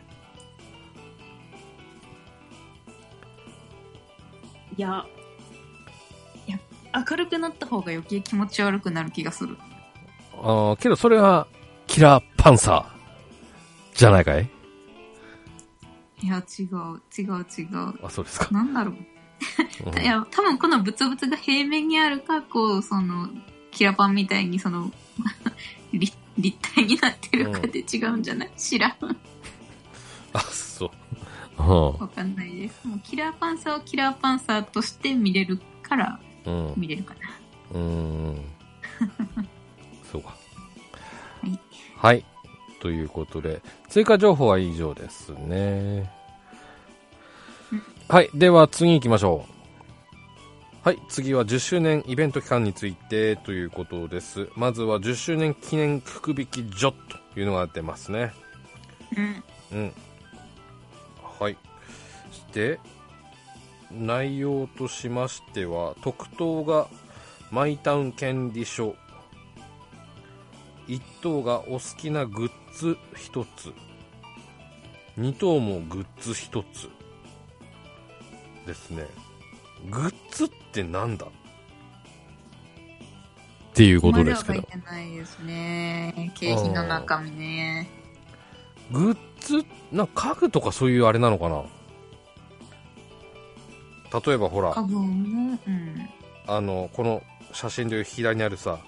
[4.76, 5.06] いや、
[6.46, 6.58] いや、
[7.08, 9.56] 明るくなった方が余計気持ち悪くなる気がする。
[10.42, 11.46] ああ、けどそれは、
[11.86, 14.48] キラーパンサー、じゃないかい？
[16.22, 17.94] いや、違う、違う、違う。
[18.02, 18.48] あ、そうですか。
[18.50, 18.94] なんだろう。
[18.94, 19.06] うん
[20.02, 23.28] いや、多分このブツブツが平面にあるか、こう、その、
[23.70, 24.90] キラパンみたいに、その、
[25.92, 28.94] 立立体になってるかで違うんじゃない、知らん。
[31.62, 32.86] わかんないです。
[32.86, 36.50] もうキラーパンサーをキラーパンサーとして見れるから、ん。
[36.50, 36.74] うん。
[36.76, 37.20] 見れるかな。
[37.72, 38.44] うーん。
[40.10, 40.36] そうか。
[41.42, 41.60] はい。
[41.96, 42.24] はい。
[42.80, 46.10] ということで、追加情報は以上ですね。
[48.08, 48.30] はい。
[48.34, 49.44] では次行きましょ
[50.84, 50.88] う。
[50.88, 50.98] はい。
[51.08, 54.48] 次は10周年イベント期間についてということです。
[54.54, 56.92] まずは10周年記念福引きジョ
[57.34, 58.32] というのが出ますね。
[59.16, 59.44] うん。
[59.72, 59.92] うん。
[61.38, 61.56] はい。
[62.30, 62.80] そして、
[63.92, 66.88] 内容としましては、特等が
[67.50, 68.96] マイタウン権利書。
[70.88, 73.72] 1等がお好きなグッズ1つ。
[75.18, 76.88] 2等もグッズ1つ。
[78.66, 79.06] ですね。
[79.90, 81.26] グッズってなんだ？
[81.26, 81.28] っ
[83.74, 84.72] ていうことですけどまだ。
[84.72, 86.32] 書いてないですね。
[86.34, 87.88] 景品の中身ね。
[88.90, 89.18] グッ
[89.92, 91.62] な家具とかそういうあれなのかな
[94.26, 96.08] 例えばほら、家具も、うん。
[96.46, 98.78] あの、この写真で左にあるさ、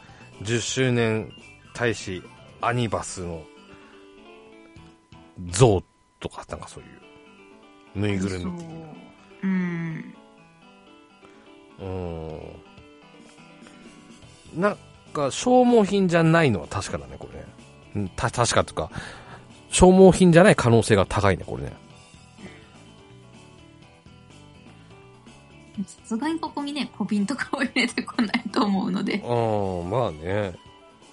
[0.43, 1.33] 10周年
[1.75, 2.23] 大使
[2.61, 3.43] アニバスの
[5.51, 5.83] 像
[6.21, 8.45] とか、なんかそういう、ぬいぐるみ
[9.43, 9.47] う。
[9.47, 10.15] ん。
[11.81, 11.85] う
[14.59, 14.61] ん。
[14.61, 14.77] なん
[15.13, 17.29] か、消耗品じゃないのは確かだね、こ
[17.95, 18.11] れね。
[18.17, 18.91] た、確かっていうか、
[19.71, 21.73] 消耗品じゃない可能性が高いね、これね。
[25.87, 29.23] さすがにここにね、小瓶とかを入れてこないと思うので。
[29.25, 29.31] ああ、
[29.89, 30.55] まあね。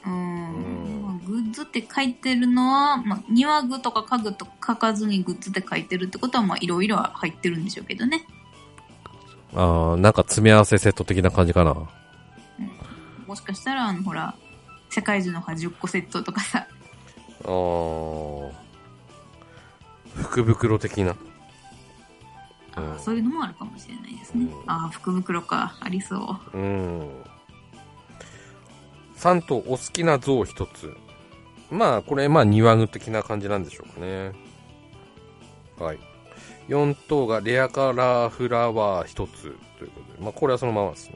[0.06, 0.56] うん。
[0.56, 8.26] うんまあグッズって書いてるのは、まあ、庭具とか家具とか書かずにグッズって書いてるってことは、まあ、いろいろは入ってるんでしょうけどね。
[9.56, 11.76] ああ、なんか詰め合わせセット的な感じかな。
[13.26, 14.36] もしかしたら、あの、ほら、
[14.90, 16.68] 世界中の歯10個セットとかさ、
[17.46, 18.52] ああ、
[20.16, 21.16] 福袋的な。
[22.76, 24.46] あうんそういうのもあるかもしれないですね。
[24.46, 25.78] うんああ、福袋か。
[25.80, 26.58] ありそう。
[26.58, 27.10] うん。
[29.18, 30.96] 3とお好きな像一つ。
[31.72, 34.34] まあ、これ、まあ、庭具的な感じなんでしょうかね。
[35.80, 36.00] はい。
[36.68, 41.16] 4等がレアカラーフラワー一つということで、まあ、これはそのままですね。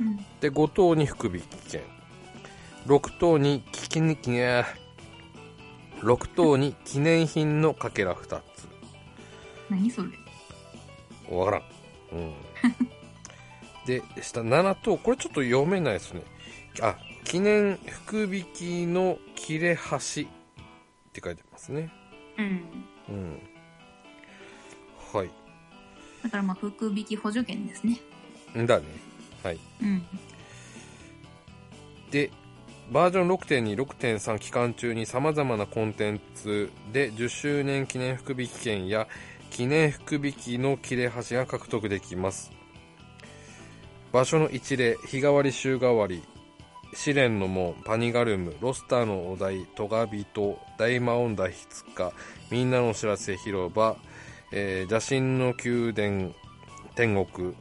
[0.00, 0.16] うん。
[0.40, 1.82] で、5等に福引券。
[2.86, 4.64] 6等に記念、記念、
[6.00, 8.68] 6等に記念品のかけら2つ。
[9.68, 10.08] 何それ？
[11.36, 11.62] わからん。
[12.12, 12.34] うん。
[13.86, 16.22] で、下7等、これちょっと読めないですね。
[16.82, 20.26] あ、記念福引きの切れ端っ
[21.12, 21.90] て書いてますね。
[22.38, 22.64] うん。
[23.08, 23.38] うん。
[25.12, 25.30] はい。
[26.22, 28.00] だからまあ、福引き補助券ですね。
[28.56, 28.86] んだね。
[29.42, 29.58] はい。
[29.82, 30.06] うん。
[32.10, 32.30] で、
[32.90, 39.06] バージョン6.2、6.3期間中に様々なコンテンツで10周年記念福引券や
[39.50, 42.50] 記念福引きの切れ端が獲得できます。
[44.12, 46.24] 場所の一例、日替わり週替わり、
[46.92, 52.12] 試練の門、パニガルム、ロスターのお題、トガビト、大魔王大筆家、
[52.50, 53.96] みんなのお知らせ広場、
[54.50, 56.32] えー、邪神の宮殿、
[56.96, 57.54] 天国、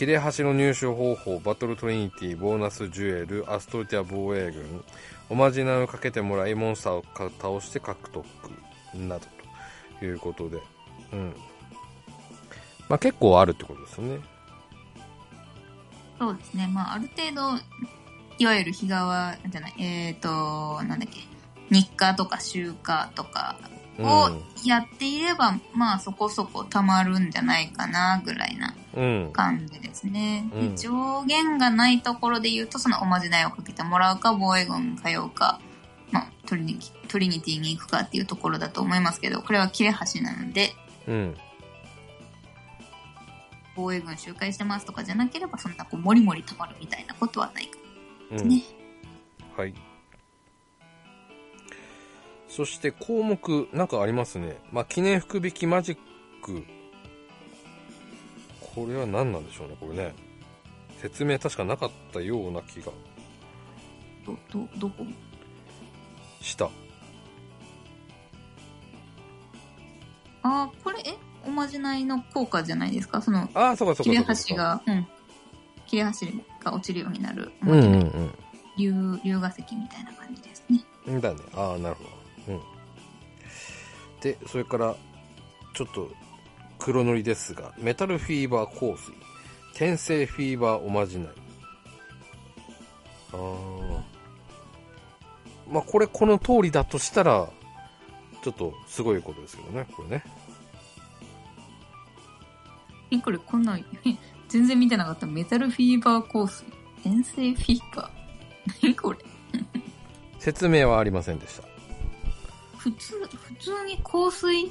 [0.00, 4.82] 切れ端の入手方法、バトルトリニティ、ボーナスジュエル、アストルティア防衛軍、
[5.28, 7.04] おまじないをかけてもらい、モンスターを
[7.38, 8.24] 倒して獲得、
[8.94, 9.26] など
[9.98, 10.56] ということで。
[11.12, 11.34] うん。
[12.88, 14.20] まあ結構あるってことですよね。
[16.18, 16.66] そうですね。
[16.66, 17.62] まあ、ある程度、
[18.38, 21.20] いわゆる日替わじゃない、えっ、と、なんだっけ、
[21.68, 23.58] 日課とか週課とか
[24.02, 24.30] を
[24.64, 29.24] やっていれば、まあそこそこ溜まるんじゃないかな、ぐらいなうん。
[29.26, 29.32] うん。
[29.32, 30.48] 感じですね。
[30.52, 35.60] でうん上限がないところで言うと、そのおまじないをかけてもらうか、防衛軍通うか、
[36.10, 40.72] まあ、トリニトリニティに行くかっていうところだと思いますけど、これは切れ端なので、
[41.06, 41.36] うん。
[43.76, 47.78] 防衛軍周回してますとかじゃなければ、そんなこう、もりもり溜まるみたいなことはないか
[48.32, 48.48] うん。
[48.48, 48.62] ね。
[49.56, 49.74] はい。
[52.50, 54.58] そして項目、なんかありますね。
[54.72, 55.98] まあ、記念福引きマジッ
[56.42, 56.64] ク。
[58.74, 60.14] これは何なんでしょうね、これね。
[61.00, 62.92] 説明確かなかったような気が
[64.26, 65.06] ど、ど、どこ？
[66.42, 66.66] した。
[66.66, 66.70] あ
[70.42, 71.16] あ、これ、え？
[71.46, 73.22] おまじないの効果じゃないですか？
[73.22, 74.16] その、ああ、そうかそうか切れ。
[74.22, 75.06] 端が、うん。
[75.86, 76.26] 切れ端
[76.62, 78.34] が落ちるようになる、おうんうまじないん
[78.76, 80.84] 竜、竜河石みたいな感じですね。
[81.06, 81.20] うん。
[81.20, 81.40] だね。
[81.54, 82.09] ああ、なるほど。
[82.50, 82.60] うん。
[84.20, 84.94] で、それから、
[85.74, 86.10] ちょっと、
[86.78, 89.12] 黒塗りですが、メタルフィーバー香水、
[89.74, 91.28] 天性フィーバーおまじない。
[93.32, 94.02] ああ。
[95.70, 97.48] まあ、これ、この通りだとしたら、
[98.42, 100.24] ちょっと、すごいことですけどね、これね。
[103.10, 103.78] え、これこんな、
[104.48, 105.26] 全然見てなかった。
[105.26, 106.64] メタルフィーバー香水。
[107.04, 108.20] 遠征フィーバー。
[108.82, 109.18] 何これ
[110.38, 111.69] 説明はありませんでした。
[112.80, 114.70] 普通、普通に香水、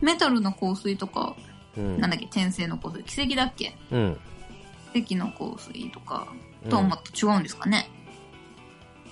[0.00, 1.36] メタルの香水とか
[1.76, 3.04] うんなんだっけ、転生の香水。
[3.04, 3.76] 奇跡だっけ？
[3.92, 4.16] うん。
[4.94, 6.26] 奇跡の香水とか
[6.68, 7.88] とはまた違うんですかね？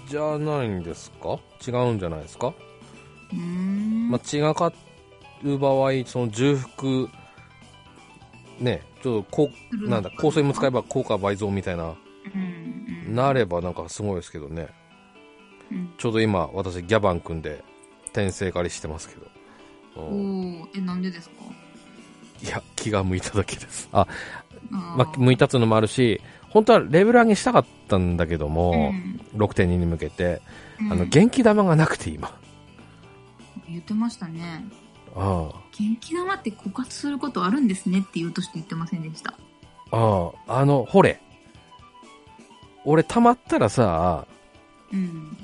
[0.08, 1.38] じゃないんですか？
[1.66, 2.48] 違うんじゃないですか、
[3.32, 4.10] うーん。
[4.10, 4.72] まあ、違か
[5.44, 7.10] う場合、その重複、
[8.58, 9.50] ね、ちょっとこ
[9.86, 10.00] な？
[10.00, 13.14] んだ、香水も使えば効果倍増みたいな、うんうん。
[13.14, 14.68] なればなんかすごいですけどね。
[15.70, 17.62] うんちょうど今、私ギャバン組んで、
[18.22, 19.26] 転生狩りしてますけど。
[19.96, 21.34] おうんー、え、なんでですか？
[22.42, 23.88] いや、気が向いただけです。
[23.92, 24.02] あ、
[24.72, 30.40] あまあ、向いたつのもあるし、本当はレベル上げしたかったんだけども、うん6.2に向けて、
[30.80, 32.38] あの、うん元気玉がなくて今。
[33.68, 34.64] 言ってましたね。
[35.16, 39.34] あ元気玉って枯渇することあるんですねって言うとして言ってませんでした。
[39.90, 41.20] あ、ああ、あの、ほれ。
[42.84, 44.26] 俺溜まったらさ、
[44.92, 45.36] うん。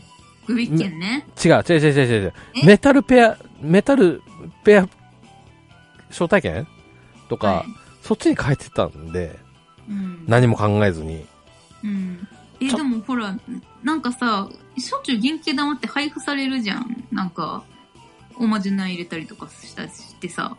[0.47, 1.27] グビッケンね。
[1.45, 2.67] 違う、違う違う違う違うえ？
[2.67, 4.23] メタルペア、メタル
[4.63, 4.89] ペア、
[6.11, 6.67] 招待券？
[7.29, 7.67] とか、はい
[8.03, 9.35] そっちに変えてたんで、
[9.89, 10.25] うん。
[10.29, 11.25] 何も考えずに。
[11.83, 12.29] うん。
[12.61, 13.35] え、でもほら、
[13.83, 17.03] なんかさ、しょっちゅう元気玉って配布されるじゃん。
[17.11, 17.65] なんか、
[18.37, 20.55] おまじない入れたりとかしたしてさ、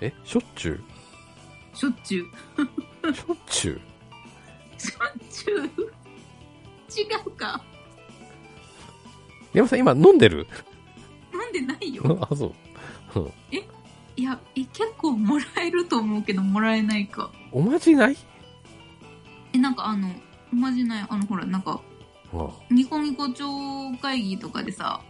[0.00, 0.12] え？
[0.24, 1.76] しょっちゅう？
[1.76, 3.80] しょっちゅう、しょっちゅう？
[4.80, 5.66] しょっちゅう、違
[7.24, 7.62] うか。
[9.54, 10.46] 山さん今飲んでる？
[11.32, 12.02] なんでないよ。
[12.30, 12.52] あ、そう。
[14.16, 17.30] いや、え、結構もらえると思うけど、もらえないか。
[17.50, 18.16] おまじない？
[19.52, 20.08] え、なんかあの、
[20.52, 21.80] おまじない、あの、ほら、なんか、
[22.32, 23.46] あニコニコ超
[24.02, 25.00] 会議とかでさ、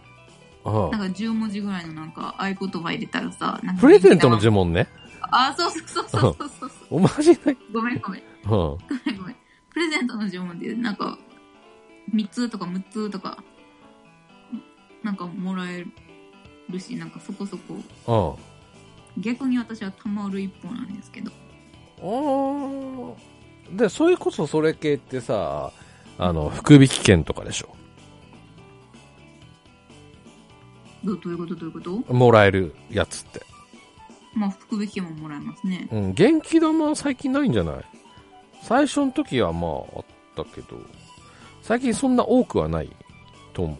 [0.63, 4.87] あなんか10文字ぐらいのなんか合言葉入れたらさ、なんかプレゼントの元呪文ね。
[5.21, 6.71] あ、そうそうそうそうそうそう。
[6.89, 7.57] おまじない？
[7.73, 8.21] ごめんごめん。
[8.21, 8.49] うん。
[8.49, 9.35] ごめんごめん。
[9.71, 11.17] プレゼントの呪文で、なんか、
[12.13, 13.43] 3つとか6つとか、
[15.05, 15.85] なんかもらえ
[16.67, 18.35] るし、なんかそこそこ、
[19.15, 19.21] うん。
[19.21, 21.31] 逆に私はたまる一方なんですけど。
[21.99, 23.15] あー
[23.77, 25.71] で、それこそそれ系ってさ、
[26.17, 27.69] あの、福引券とかでしょ？
[31.03, 31.55] どうどういうこと？
[31.55, 32.13] どういうこと？
[32.13, 33.43] もらえるやつって。
[34.33, 35.87] まあ、福引きももらえますね。
[35.91, 37.75] うん、元気玉は最近ないんじゃない？
[38.63, 40.79] 最初の時はまああったけど、
[41.61, 42.91] 最近そんな多くはない
[43.53, 43.77] と思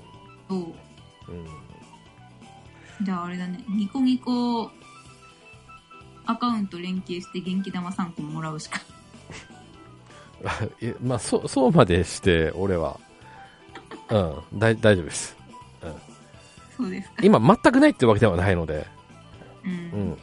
[0.48, 0.85] そう。
[1.30, 1.32] う。
[1.32, 3.06] うん。
[3.06, 4.72] じゃああれだね、ニコニコ
[6.26, 8.80] アカウント連携して元気玉3個もらうしか。
[11.02, 13.00] まあ、そ、そうまでして、俺は、
[14.10, 15.36] うん、大大丈夫です。
[16.78, 17.16] そうですか。
[17.24, 18.86] 今、全くないってわけではないので、
[19.64, 19.70] う。
[19.70, 20.18] うんん。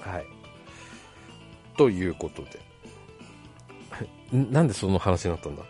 [0.00, 0.26] はい。
[1.76, 2.60] ということで。
[4.36, 5.62] ん なんでその話になったんだ？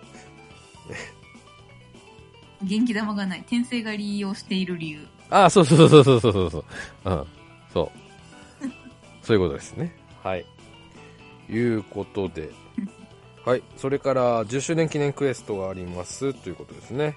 [2.62, 3.40] 元気玉がない。
[3.40, 5.06] 転生が利用している理由。
[5.30, 6.64] ああ、そうそうそうそうそうそうそう。
[7.04, 7.26] うん。
[7.72, 7.92] そ
[8.62, 8.66] う。
[9.22, 9.96] そういうことですね。
[10.22, 10.44] はい。
[11.48, 12.50] いうことで。
[13.44, 13.62] はい。
[13.76, 16.34] それから、10周年記念クエストがあります。
[16.34, 17.16] ということですね。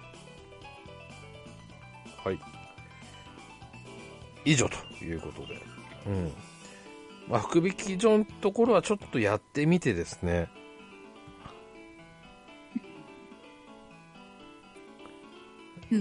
[2.23, 2.39] はい。
[4.45, 5.61] 以上ということで。
[6.07, 6.31] うん。
[7.27, 10.49] まあ、福引き所のところはちょっとやってみてですね。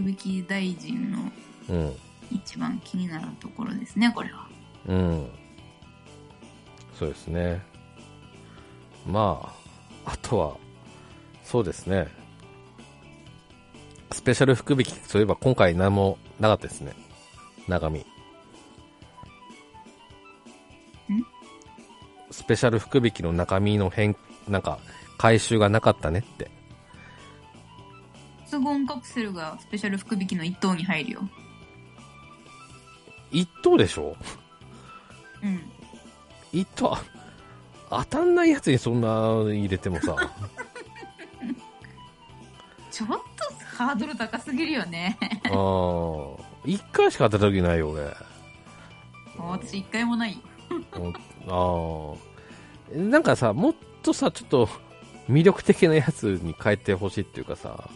[0.00, 1.18] 福引き大臣の
[1.68, 1.96] うん。
[2.30, 4.48] 一番気になるところですね、これは。
[4.86, 5.28] うん。
[6.98, 7.60] そうですね。
[9.06, 9.54] ま
[10.06, 10.56] あ、あとは、
[11.44, 12.08] そうですね。
[14.12, 16.94] スペシャル福引き、そういえば今回何もなかったですね。
[17.68, 18.06] 中身。
[22.30, 24.16] スペシャル福引きの中身の変、
[24.48, 24.78] なんか、
[25.18, 26.50] 回収がなかったねって。
[28.52, 31.26] スゴンカプセルがスペシャル福引きの一等に入るよ。
[33.30, 34.14] 一等でしょ？
[35.42, 35.62] うん。
[36.52, 36.94] 一等、
[37.88, 39.08] 当たんないやつにそんな
[39.54, 40.16] 入れてもさ。
[42.92, 43.16] ちょっと
[43.74, 45.16] ハードル高すぎるよね。
[45.44, 48.14] ああ、一回しか当たった時ないよ、俺。
[49.38, 50.40] 私一回もないよ。
[51.48, 52.14] あ
[52.94, 52.98] あ。
[52.98, 54.68] なんかさ、もっとさ、ちょっと
[55.30, 57.88] 魅力的なやつに変えてほしいっていうかさ、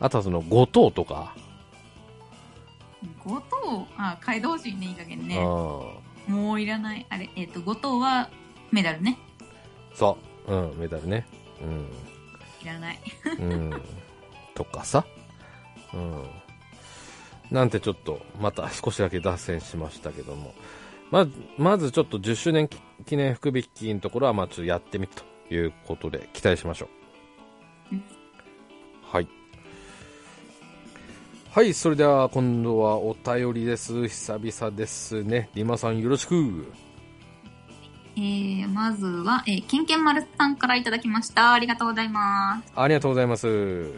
[0.00, 1.34] あとはその、5等とか。
[3.24, 5.38] 5等、あ、変えてほしいね、いい加減ね。
[5.38, 5.42] あ
[6.30, 7.06] もういらない。
[7.08, 8.28] あれ、えっ、と、5等は
[8.72, 9.18] メダルね。
[9.40, 9.44] あ
[9.94, 10.18] そ
[10.48, 10.52] う。
[10.52, 11.26] うん、メダルね。
[12.62, 12.98] いらない。
[13.38, 13.52] うん。
[13.52, 13.82] うん。
[14.54, 15.04] とかさ。
[15.94, 16.24] うん。
[17.50, 20.54] なんてちょっと、また少しだけ脱線しましたけども。
[21.10, 21.26] ま、
[21.56, 22.68] まずちょっと10周年
[23.06, 25.12] 記念福引きのところは、まあちょっとやってみる
[25.48, 26.95] ということで、期待しましょう
[31.56, 34.08] はい、それでは今度はお便りです。
[34.08, 35.48] 久々ですね。
[35.54, 36.70] リマさんよろしく。
[38.14, 41.54] えー、まずは、えー、ケンケン丸さんからいただきました。
[41.54, 42.72] ありがとうございます。
[42.76, 43.90] ありがとうございます。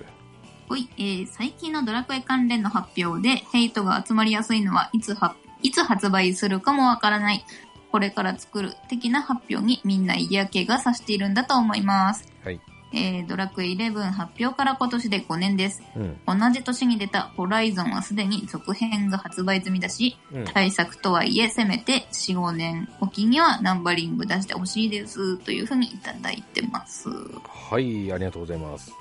[0.69, 7.45] ほい、えー、最近のドラクエ関連の発表で、ヘイトが集まりやすいのはいつはいつ発売するかもわからない。
[7.91, 12.25] これから作る的な発表にみんな嫌気がさしているんだと思います。
[12.45, 12.61] はい。
[12.93, 15.83] えー、ドラクエ11発表から今年で5年です。
[15.97, 16.21] うん。
[16.27, 20.45] 同じ年に出たホライゾンはすでに続編が発売済みだし、うん。
[20.45, 25.37] 対策とはいえ、せめて4、5年おきにはナンバリング出してほしいです。
[25.39, 27.09] というふうにいただいてます。
[27.11, 28.93] はい、ありがとうございます。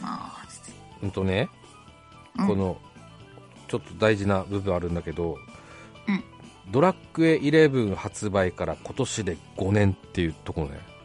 [0.00, 0.46] まあ、
[1.02, 1.48] うんとね、
[2.38, 2.78] うんこの、
[3.68, 5.36] ちょっと大事な部分あるんだけど、
[6.08, 6.24] うん
[6.68, 10.96] ドラクエ11発売から今年で5年っていうところね。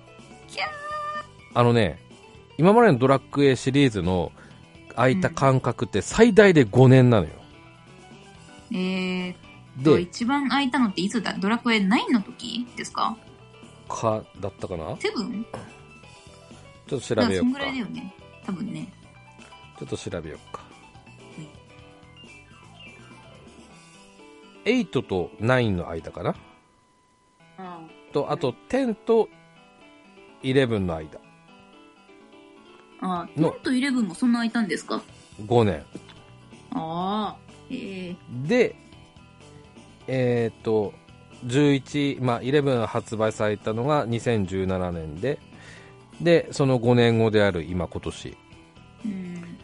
[1.53, 1.99] あのね、
[2.61, 4.31] 今までのドラクエシリーズの
[4.89, 7.31] 空いた間隔って最大で5年なのよ。
[8.71, 9.33] えー、
[9.83, 11.33] と、で、一番空いたのっていつだ？
[11.39, 13.17] ドラクエ9の時ですか？
[13.89, 14.95] か、だったかな？
[14.95, 15.13] ちょっ
[16.87, 17.79] と調べようかだからそんぐらいだ。
[17.79, 18.13] よね。
[18.45, 18.93] 多分ね。
[19.79, 20.61] ちょっと調べようか。
[24.65, 26.35] 8と9の間かな？
[27.57, 27.79] あ
[28.13, 29.29] と、あと10と
[30.43, 31.20] 11の間。
[33.01, 35.01] あ、の10と11もそんな空いたんですか
[35.45, 35.83] ？5年。
[36.73, 37.37] ああ、
[37.69, 38.15] ええ
[38.47, 38.75] で、
[40.07, 40.93] えっ、と、
[41.45, 45.39] 11、まあ、11発売されたのが2017年で、
[46.21, 48.37] で、その5年後である今今年、
[49.05, 49.57] うん。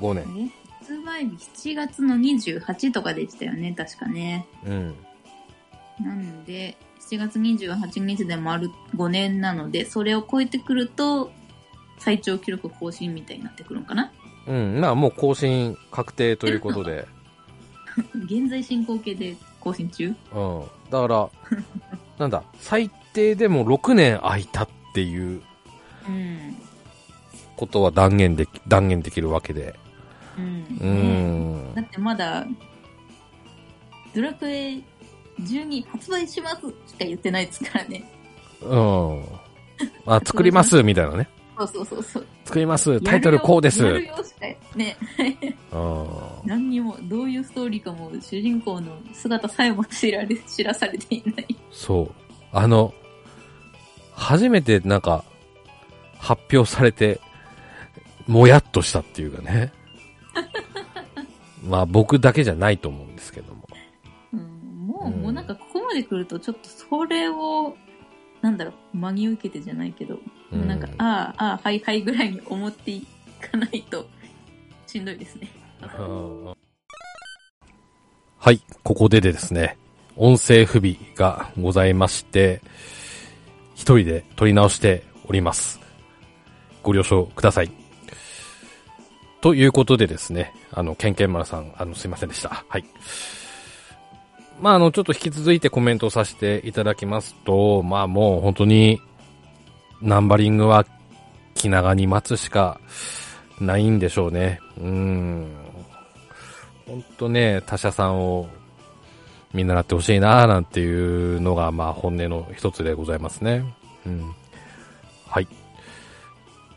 [0.00, 0.50] 5年。
[0.50, 1.36] え発売日
[1.72, 4.46] 7月の28とかでしたよね、確かね。
[4.66, 4.94] うん。
[6.00, 6.76] なので、
[7.10, 11.32] 7月28日で丸5年なので、それを超えてくると、
[11.98, 14.12] 最長記録更新みたいになってくるのかな？
[14.46, 14.80] うん。
[14.80, 17.06] まあ、もう更新確定ということで、
[18.24, 20.14] 現在進行形で更新中？
[20.34, 20.62] うん。
[20.90, 21.30] だから、
[22.18, 25.42] なんだ、最低でも6年空いたっていう
[26.08, 26.56] うん。
[27.56, 29.74] ことは断言でき、断言できるわけで。
[30.36, 30.66] うん。
[30.80, 31.82] うねんだ。
[31.82, 32.46] ってまだ、
[34.14, 34.80] ドラクエ
[35.40, 36.62] 12発売しますし
[36.98, 38.04] か言ってないですからね。
[38.62, 39.24] うん。
[40.06, 41.28] あ、作りますみたいなね。
[41.56, 42.26] そうそうそうそう。
[42.44, 43.00] 作ります。
[43.00, 43.82] タイトルこうです。
[43.84, 44.40] やるよしか、
[44.76, 44.96] ね。
[45.72, 46.08] うん。
[46.44, 51.56] 何にも、どういうストーリーかも、主人公の姿さえも知られ、知らされていない。
[51.70, 52.10] そう。
[52.52, 52.92] あの、
[54.12, 55.24] 初めてなんか、
[56.18, 57.20] 発表されて、
[58.26, 59.72] もやっとしたっていうかね。
[61.66, 63.68] まあ僕だけじゃないと思うんですけども。
[64.32, 67.76] うん、もう、うんもうなんかここまで来ると、ちょっとそれを、
[68.40, 70.18] なんだろう、真に受けてじゃないけど、
[70.54, 73.06] うんなんか、ああ、ああ、はいはいぐらいに思ってい
[73.40, 74.06] かないと、
[74.86, 75.48] しんどいですね。
[78.38, 79.76] はい、ここでですね、
[80.16, 82.60] 音声不備がございまして、
[83.74, 85.80] 一人で撮り直しております。
[86.82, 87.70] ご了承ください。
[89.40, 92.64] ということでですね、あの、ケンケンマラさん、あの、すいませんでした。
[92.68, 92.84] はい。
[94.60, 99.00] まあ、あの、ちょっと引き続いてコメントさせていただきますと、まあもう本当に、
[100.00, 100.86] ナンバリングは
[101.54, 102.80] 気長に待つしか
[103.60, 104.60] ないんでしょうね。
[104.78, 105.48] うん。
[106.86, 108.48] ほんとね、他社さんを
[109.52, 113.64] 見習ってほしいななんていうのが、まあ本音の一つでございますね。
[114.06, 114.34] うん。
[115.26, 115.48] はい。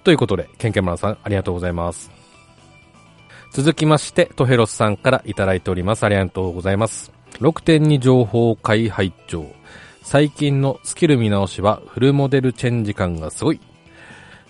[0.04, 2.12] ということで、ケンケンマラさん、ありがとうございます。
[3.52, 6.04] 続きまして、トヘロスさんからいただいております。
[6.04, 7.12] ありがとうございます。
[7.40, 9.46] 6.2情報開拝聴
[10.10, 13.60] 最近のスキル見直しはフルモデルチェンジ感がすごい。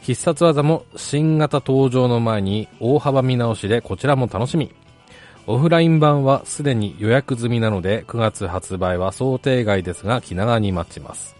[0.01, 4.71] 必殺技も新型登場の前に大幅見直しでこちらも楽しみ。
[5.47, 11.35] オフライン版はすでに予約済みなので9月発売は想定外ですが気長に待ちます。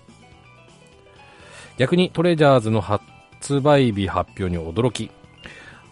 [1.78, 5.12] 逆にトレジャーズの発売日発表に驚き。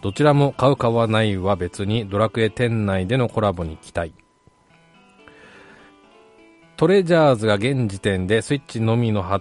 [0.02, 4.12] どちらも買う買わないは別にドラクエ店内でのコラボに期待。
[6.76, 9.40] トレジャーズが現時点でスイッチのみのは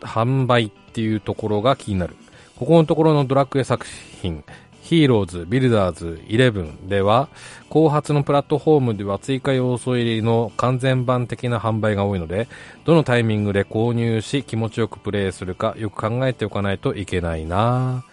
[0.00, 2.16] 販売っていうところが気になる。
[2.56, 3.86] ここのところのドラクエ作
[4.22, 4.44] 品、
[4.82, 7.28] ヒーローズ、ビルダーズ、11では、
[7.70, 12.48] 後発のプラットフォームでは追加要素入りの完全版的な販売が多いので、
[12.84, 18.04] どのタイミングで購入し気持ちよくプレイするかよく考えておかないといけないな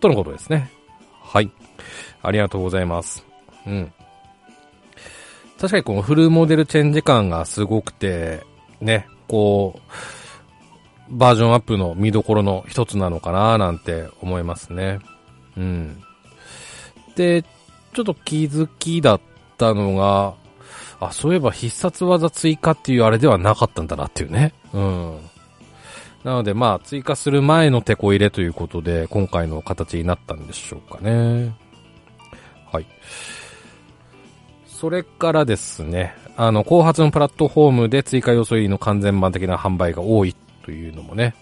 [0.00, 0.70] とのことですね。
[1.22, 1.50] はい。
[2.22, 3.24] ありがとうございます。
[3.66, 3.92] うん。
[5.58, 8.44] 確かにこのフルモデルチェンジ感がすごくて、
[8.80, 9.80] ね、こ
[11.10, 14.98] う、バージョンアップの見どころの一つなのかななんて思いますね。
[15.56, 16.02] うん。
[17.14, 19.20] で、ちょっと気づきだっ
[19.56, 20.34] たのが、
[21.00, 24.52] あ、そういえば必殺技追加っていうあれではなかったんだなっていうね。
[24.72, 25.18] うん。
[26.24, 31.54] なのでまあ追加する前のテこ入れということで今回の形になったんでしょうかね。
[32.72, 32.86] はい。
[34.76, 41.34] それからですね、あの、後発のプラットフォームで追加要素入りの完全版的な販売が多いというのもね、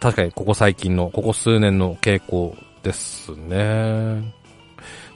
[0.00, 4.34] 確かにここ最近の、ここ数年の傾向ですね。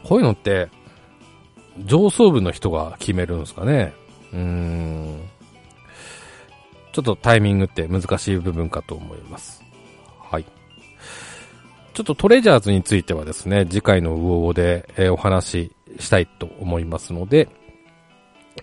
[0.04, 0.68] こういうのって、
[1.86, 3.94] 上層部の人が決めるんですかね。
[4.34, 5.22] うーん。
[6.92, 9.64] ちょっとタイミングって難しい部分かと思います。
[10.20, 10.44] はい。
[11.94, 17.48] ちょっとトレジャーズについてはですね、次回のウオウで、え、お話したいと思いますので、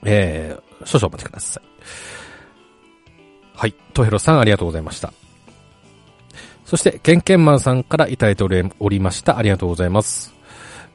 [0.03, 1.63] えー、少々お待ちください。
[3.55, 3.75] はい。
[3.93, 5.13] トヘロさんありがとうございました。
[6.65, 8.43] そして、ケンケンマンさんからいただいて
[8.79, 9.37] おりました。
[9.37, 10.33] ありがとうございます。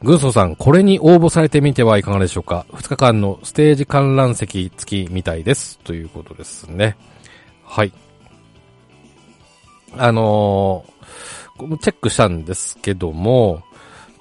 [0.03, 5.78] 軍曹さん、これに応募されてみてはいかがでしょうか ?2 日間のステージ観覧席付きみたいです。
[5.80, 6.97] ということですね。
[7.64, 7.93] はい。
[9.97, 13.62] あのー、チェックしたんですけども、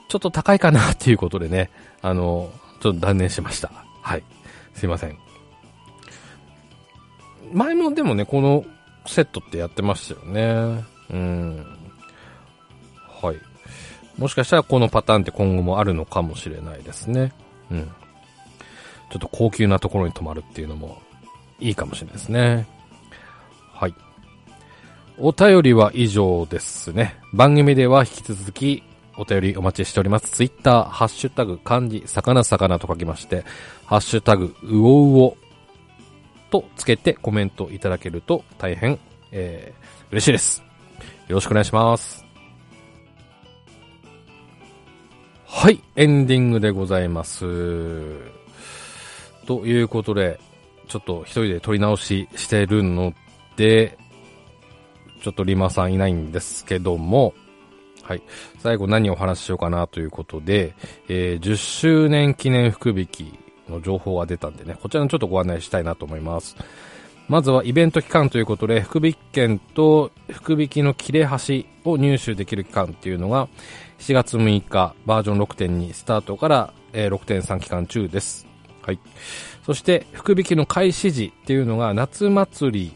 [0.08, 1.70] ちょっと高いかなっていうことでね、
[2.02, 3.72] あの、ちょっと断念しました。
[4.02, 4.24] はい。
[4.74, 5.18] すいません。
[7.52, 8.66] 前もでもね、この
[9.06, 10.84] セットってやってましたよね。
[11.12, 11.66] うん。
[13.22, 13.38] はい。
[14.18, 17.32] もしかしたらこのパターンって今後もあるのかもしれないですね。
[17.72, 17.92] うん。
[19.10, 21.02] ちょっと高級なところに泊まるっていうのも
[21.60, 22.68] いいかもしれないですね。
[23.72, 23.94] はい。
[25.18, 27.16] お便りは以上ですね。
[27.34, 28.84] 番組では引き続き
[29.18, 30.30] お便りお待ちしております。
[30.32, 33.44] ツイッター、ハッシュタグ、漢字、魚魚と書きまして、
[33.86, 35.38] ハッシュタグ、うおうお
[36.50, 39.00] とつけてコメントいただけると大変、
[39.32, 40.64] えー、嬉しいです。
[41.28, 42.26] よろしくお願いします。
[45.46, 47.46] はい、エンディングでございます。
[49.46, 50.40] ということで、
[50.88, 53.14] ちょっと一人で撮り直ししてるの
[53.56, 53.98] で、
[55.22, 57.34] ちょっとリマさんいないんですけども、
[58.04, 58.22] はい。
[58.60, 60.76] 最後何をお話ししようかなということで、
[61.08, 63.40] えー、10周年記念福引き
[63.70, 66.56] の情報が出たんでね、こちらのちょっとご案内したいなと思います。
[67.30, 73.48] まずはイベント期間ということで、福引券と福引きの切れ端を入手できる期間っていうのが、
[74.00, 78.46] 7月6日バージョン6.2スタートから、え、6.3期間中です。
[78.82, 79.00] はい。
[79.66, 82.94] そして、福引きの開始時っていうのが夏祭り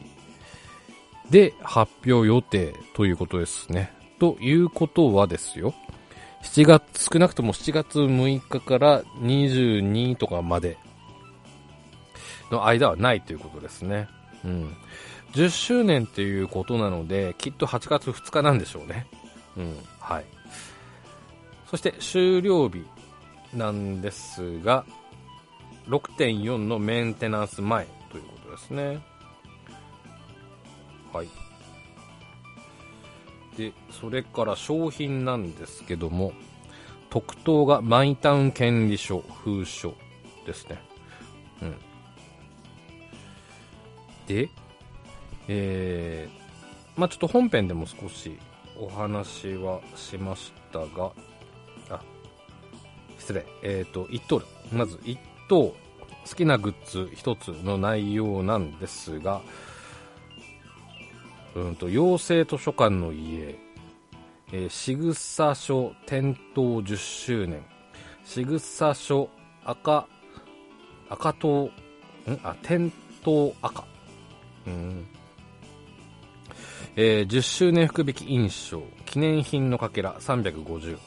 [1.30, 3.97] で発表予定ということですね。
[4.20, 5.74] ということはですよ。
[6.43, 10.78] 7月、少なくとも7月6日から22とかまで
[12.51, 14.07] の間はないということですね。
[14.45, 14.76] うん。
[15.34, 19.07] 10周年っていうことなので、きっと8月2日なんでしょうね。
[19.57, 19.78] うん。
[19.99, 20.26] はい。
[21.70, 22.86] そして終了日
[23.53, 24.86] なんですが、
[25.88, 28.99] 6.4のメンテナンス前ということですね。
[31.13, 31.28] はい。
[33.58, 36.32] で、それから商品なんですけども、
[37.10, 39.95] 特等がマイタウン権利書、封書
[40.45, 40.80] ですね。
[41.64, 41.76] うん。
[44.28, 44.49] で、
[45.47, 48.38] えー、まあちょっと本編でも少し
[48.80, 51.12] お話はしましたが、
[51.89, 51.99] あ、
[53.18, 53.43] 失礼。
[53.64, 54.41] えっ、ー、と、1等、
[54.72, 55.18] まず1
[55.49, 55.74] 等、
[56.30, 59.41] 好きなグッズ1つの内容なんですが、
[61.58, 63.58] うんと、妖精図書館の家、
[64.51, 67.66] えー、しぐさ書点灯10周年、
[68.24, 69.30] しぐさ書
[69.66, 70.08] 赤、
[71.10, 71.72] 赤灯、ん？
[72.43, 72.91] あ、点
[73.24, 73.86] 灯赤。
[74.68, 75.08] うん。
[76.95, 80.97] えー、10周年福引き印象、記念品のかけら350。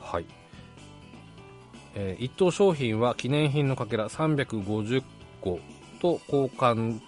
[0.00, 0.26] はい。
[1.94, 5.02] えー、一等商品は記念品のかけら350
[5.42, 5.60] 個
[6.00, 7.00] と交換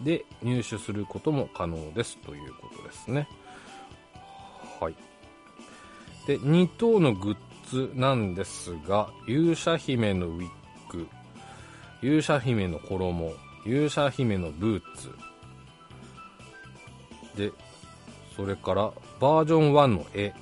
[0.00, 3.28] で入手することも可能ですということですね。
[4.80, 4.94] はい。
[6.26, 7.36] で、2等のグッ
[7.68, 10.48] ズなんですが、勇者姫のウィッ
[10.90, 11.08] グ、
[12.02, 13.32] 勇者姫の衣、
[13.66, 15.10] 勇者姫のブーツ、
[17.36, 17.52] で、
[18.36, 20.34] それからバージョン1の絵、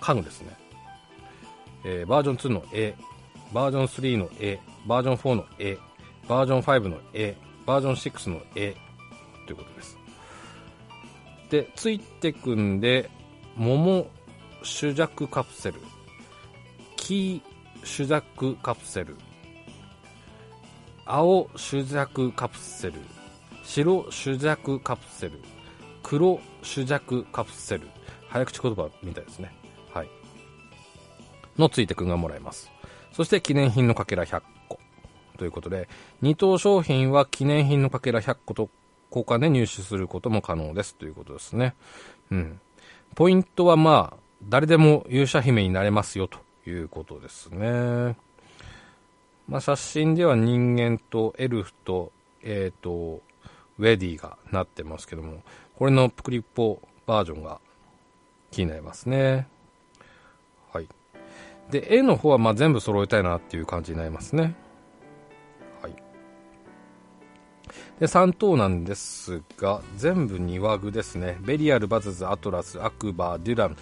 [0.00, 0.56] 家具ですね。
[1.84, 2.94] えー、バージョン2の絵、
[3.52, 5.78] バージョン3の絵、バージョン4の絵、
[6.28, 7.36] バージョン5の絵、
[7.66, 8.76] バージョン6の絵
[9.46, 9.98] ということです。
[11.50, 13.10] で、ついてくんで、
[13.56, 14.06] 桃
[14.62, 15.80] 主弱カプセル、
[16.96, 17.42] 黄
[17.84, 19.16] 主弱カプセル、
[21.06, 22.94] 青主弱カプセル、
[23.62, 25.40] 白主弱カプセル、
[26.02, 27.88] 黒主弱カプセル、
[28.28, 29.54] 早口言葉みたいですね。
[29.92, 30.08] はい。
[31.58, 32.70] のついてくんがもらえます。
[33.12, 34.53] そして記念品のかけら100個。
[35.38, 35.88] ということで、
[36.22, 38.70] 2等商品は記念品のかけら100個と
[39.10, 41.74] 交換で入手することも可能ですということですね。
[42.30, 42.60] うん。
[43.14, 44.16] ポイントはまあ、
[44.48, 48.16] 誰でも勇者姫になれますよということですね。
[49.48, 52.12] まあ、写真では人間とエルフと、
[52.42, 53.22] えっ、ー、と、
[53.78, 55.42] ウェディがなってますけども、
[55.76, 57.60] これのプクリッポバージョンが
[58.50, 59.48] 気になりますね。
[60.72, 60.88] はい。
[61.70, 64.54] で、絵の方はま全部揃えたいなっていう感じになりますね。
[68.00, 71.38] で、3頭なんですが、全部2ワグですね。
[71.40, 73.76] ベリアル、バズズ、アトラス、アクバー、デュラン、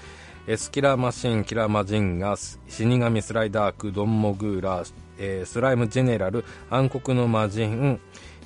[0.47, 8.01] エスキラーマシン、キラーマジンガス、死神スライダーク、ドンモグーラー、えー、スライムジェネラル、暗黒の魔人、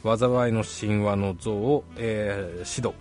[0.04, 2.94] 災いの神話の像、えー、指導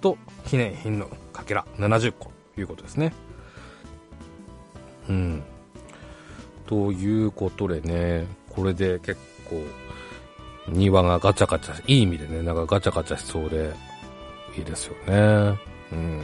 [0.00, 3.12] と記念品のかけら70個ということですね。
[5.08, 5.42] うん。
[6.66, 9.62] ということでね、これで結構、
[10.72, 13.72] 庭がガチャガチャ、いい意味でね、なんかガチャガチャしそうで、
[14.56, 15.58] いいですよね。
[15.92, 16.22] うん。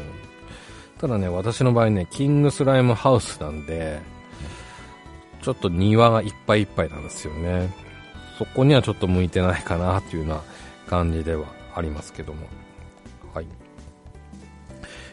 [0.98, 4.00] ただね、私の場合ね、キングスライムハウスなんで、
[5.42, 7.70] ちょっと庭がいっぱいいっぱいなんですよね。
[8.38, 10.42] そこにはちょっと向いてないかなっていうような
[10.88, 12.46] 感じではありますけども。
[13.32, 13.46] はい。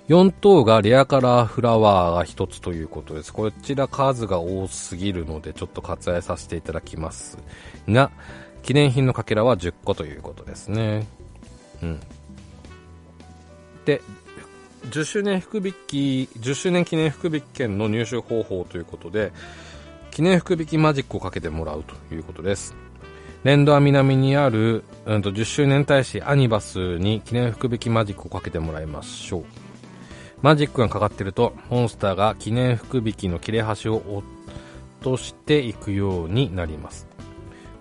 [0.07, 3.31] 4等がレアカラーフラワーが1つということです。
[3.31, 7.37] こちら数が多すぎるのでちょっと割愛させていただきます
[7.87, 8.11] が、
[8.63, 11.07] 記念品のかけらは10個ということですね。
[11.81, 11.99] うん。
[13.85, 14.01] で、
[14.89, 19.31] 10周年福引き、10周年記念福引き券の入手方法ということで、
[20.11, 22.75] 記念福引きマジックをかけてもらうということです。
[23.43, 29.45] レンドア南にある、うんと、10周年大使アニバスに記念福引きマジックをかけてもらいましょう。
[30.41, 34.23] マジックがかかってると、モンスターが記念福引きの切れ端を落
[35.01, 37.10] としていくようになります。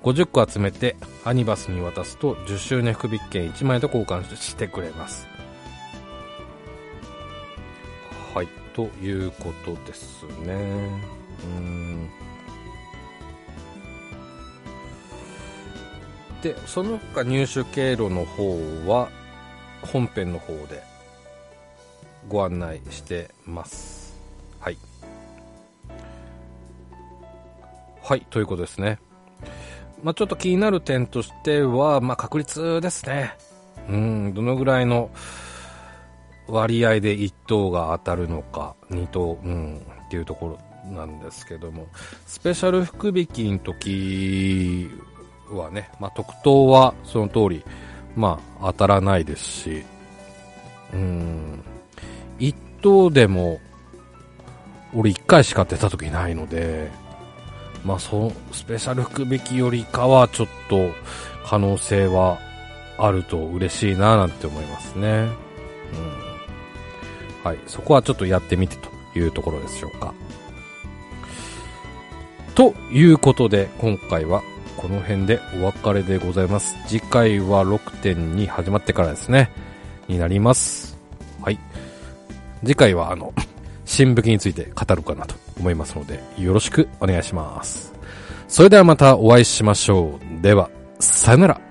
[0.03, 5.28] 50個集めてアニバスに渡すと10周年福引券1枚と交換してくれます。
[8.34, 10.88] はい、ということですね。
[11.44, 12.09] うん。
[16.42, 19.11] で、その他入手経路の方は、
[19.82, 20.82] 本編の方で
[22.28, 24.18] ご案内してます。
[24.61, 24.78] はい。
[28.03, 28.98] はい、ということですね。
[30.03, 33.34] まあ、ちょっと気になる点としては、まあ、確率ですね。
[33.88, 35.11] うん、どのぐらいの、
[36.51, 41.86] 割合で1等が当たるのか、2等、うん、っていうところなんですけども、
[42.26, 44.90] スペシャル福引きの時
[45.51, 47.64] はね、まあ、特等はその通り、
[48.16, 49.84] まあ、当たらないですし、
[50.92, 51.62] うん、
[52.38, 53.61] 1等でも、
[54.92, 56.90] 俺1回しか出た時ないので、
[57.85, 60.91] まあ、そスペシャル福引きよりかはちょっと
[61.47, 62.39] 可能性は
[62.99, 65.09] あると嬉しいななんて思いますね。
[65.09, 66.31] うん
[67.43, 67.59] はい。
[67.66, 70.12] そこはちょっとやってみてというところでしょうか。
[72.55, 74.43] ということで、今回は
[74.76, 76.76] この辺でお別れでございます。
[76.87, 79.51] 次回は6.2始まってからですね。
[80.09, 80.99] になります。
[81.41, 81.59] はい。
[82.62, 83.33] 次回はあの、
[83.87, 87.92] 新武器について語るかなと思いますので、よろしくお願いします。
[88.48, 90.42] それではまたお会いしましょう。
[90.42, 91.69] では、さよなら。